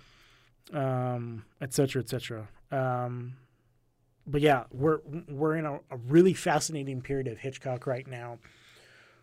um, 0.72 1.44
et 1.60 1.74
cetera, 1.74 2.02
et 2.02 2.08
cetera. 2.08 2.48
Um, 2.70 3.34
but 4.26 4.40
yeah, 4.40 4.64
we're 4.72 5.00
we're 5.28 5.56
in 5.56 5.66
a, 5.66 5.74
a, 5.90 5.96
really 6.08 6.34
fascinating 6.34 7.00
period 7.00 7.28
of 7.28 7.38
Hitchcock 7.38 7.86
right 7.86 8.06
now, 8.06 8.38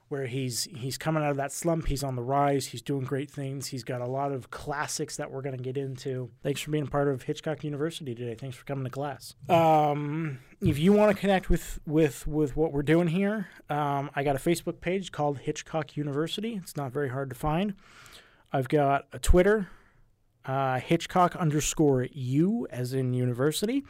where 0.09 0.27
he's 0.27 0.65
he's 0.65 0.97
coming 0.97 1.23
out 1.23 1.31
of 1.31 1.37
that 1.37 1.51
slump. 1.51 1.87
He's 1.87 2.03
on 2.03 2.15
the 2.15 2.21
rise. 2.21 2.67
He's 2.67 2.81
doing 2.81 3.03
great 3.03 3.31
things. 3.31 3.67
He's 3.67 3.83
got 3.83 4.01
a 4.01 4.05
lot 4.05 4.31
of 4.31 4.51
classics 4.51 5.17
that 5.17 5.31
we're 5.31 5.41
going 5.41 5.57
to 5.57 5.63
get 5.63 5.77
into. 5.77 6.29
Thanks 6.43 6.61
for 6.61 6.71
being 6.71 6.87
part 6.87 7.07
of 7.07 7.23
Hitchcock 7.23 7.63
University 7.63 8.13
today. 8.13 8.35
Thanks 8.35 8.55
for 8.55 8.65
coming 8.65 8.83
to 8.83 8.89
class. 8.89 9.33
Um, 9.49 10.39
if 10.61 10.77
you 10.77 10.93
want 10.93 11.15
to 11.15 11.19
connect 11.19 11.49
with 11.49 11.79
with 11.85 12.27
with 12.27 12.55
what 12.55 12.71
we're 12.71 12.83
doing 12.83 13.07
here, 13.07 13.47
um, 13.69 14.09
I 14.15 14.23
got 14.23 14.35
a 14.35 14.39
Facebook 14.39 14.81
page 14.81 15.11
called 15.11 15.39
Hitchcock 15.39 15.97
University. 15.97 16.59
It's 16.61 16.77
not 16.77 16.91
very 16.91 17.09
hard 17.09 17.29
to 17.29 17.35
find. 17.35 17.73
I've 18.51 18.69
got 18.69 19.07
a 19.11 19.19
Twitter, 19.19 19.67
uh, 20.45 20.79
Hitchcock 20.79 21.35
underscore 21.35 22.07
U 22.11 22.67
as 22.69 22.93
in 22.93 23.13
university. 23.13 23.83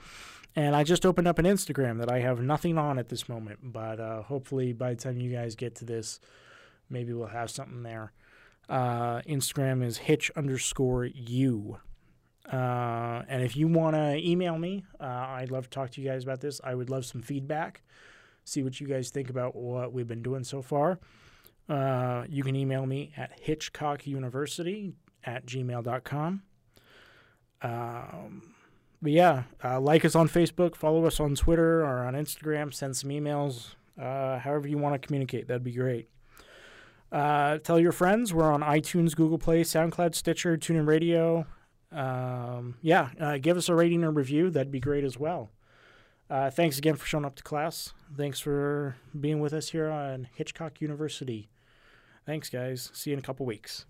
And 0.55 0.75
I 0.75 0.83
just 0.83 1.05
opened 1.05 1.27
up 1.27 1.39
an 1.39 1.45
Instagram 1.45 1.99
that 1.99 2.11
I 2.11 2.19
have 2.19 2.39
nothing 2.39 2.77
on 2.77 2.99
at 2.99 3.09
this 3.09 3.27
moment, 3.27 3.59
but 3.63 3.99
uh, 3.99 4.21
hopefully 4.21 4.71
by 4.71 4.91
the 4.91 5.01
time 5.01 5.17
you 5.17 5.31
guys 5.31 5.55
get 5.55 5.75
to 5.75 5.85
this, 5.85 6.19
maybe 6.89 7.11
we'll 7.13 7.27
have 7.27 7.49
something 7.49 7.81
there. 7.81 8.11
Uh, 8.69 9.21
Instagram 9.21 9.83
is 9.83 9.97
hitch 9.97 10.31
underscore 10.35 11.05
u. 11.05 11.77
Uh, 12.51 13.23
and 13.27 13.41
if 13.41 13.55
you 13.55 13.67
want 13.67 13.95
to 13.95 14.15
email 14.17 14.57
me, 14.57 14.85
uh, 14.99 15.05
I'd 15.05 15.49
love 15.49 15.65
to 15.65 15.69
talk 15.69 15.91
to 15.91 16.01
you 16.01 16.09
guys 16.09 16.23
about 16.23 16.41
this. 16.41 16.61
I 16.63 16.75
would 16.75 16.89
love 16.89 17.05
some 17.05 17.21
feedback, 17.21 17.81
see 18.43 18.61
what 18.61 18.79
you 18.79 18.87
guys 18.87 19.09
think 19.09 19.29
about 19.29 19.55
what 19.55 19.91
we've 19.91 20.07
been 20.07 20.21
doing 20.21 20.43
so 20.43 20.61
far. 20.61 20.99
Uh, 21.67 22.25
you 22.29 22.43
can 22.43 22.55
email 22.55 22.85
me 22.85 23.11
at 23.17 23.41
hitchcockuniversity 23.41 24.93
at 25.23 25.45
gmail.com. 25.45 26.43
Um, 27.61 28.52
but 29.03 29.11
yeah, 29.11 29.43
uh, 29.63 29.81
like 29.81 30.05
us 30.05 30.15
on 30.15 30.29
Facebook, 30.29 30.75
follow 30.75 31.05
us 31.05 31.19
on 31.19 31.35
Twitter 31.35 31.81
or 31.81 32.05
on 32.05 32.13
Instagram, 32.13 32.73
send 32.73 32.95
some 32.95 33.09
emails, 33.09 33.75
uh, 34.01 34.39
however 34.39 34.67
you 34.67 34.77
want 34.77 34.99
to 34.99 35.05
communicate. 35.05 35.47
That'd 35.47 35.63
be 35.63 35.73
great. 35.73 36.09
Uh, 37.11 37.57
tell 37.57 37.79
your 37.79 37.91
friends. 37.91 38.33
We're 38.33 38.51
on 38.51 38.61
iTunes, 38.61 39.13
Google 39.13 39.37
Play, 39.37 39.61
SoundCloud, 39.63 40.15
Stitcher, 40.15 40.57
TuneIn 40.57 40.87
Radio. 40.87 41.45
Um, 41.91 42.75
yeah, 42.81 43.09
uh, 43.19 43.37
give 43.37 43.57
us 43.57 43.67
a 43.67 43.75
rating 43.75 44.05
or 44.05 44.09
review. 44.11 44.49
That'd 44.49 44.71
be 44.71 44.79
great 44.79 45.03
as 45.03 45.19
well. 45.19 45.51
Uh, 46.29 46.49
thanks 46.49 46.77
again 46.77 46.95
for 46.95 47.05
showing 47.05 47.25
up 47.25 47.35
to 47.35 47.43
class. 47.43 47.93
Thanks 48.15 48.39
for 48.39 48.95
being 49.19 49.41
with 49.41 49.53
us 49.53 49.69
here 49.69 49.89
on 49.89 50.29
Hitchcock 50.33 50.79
University. 50.79 51.49
Thanks, 52.25 52.49
guys. 52.49 52.89
See 52.93 53.09
you 53.09 53.15
in 53.15 53.19
a 53.19 53.23
couple 53.23 53.45
weeks. 53.45 53.85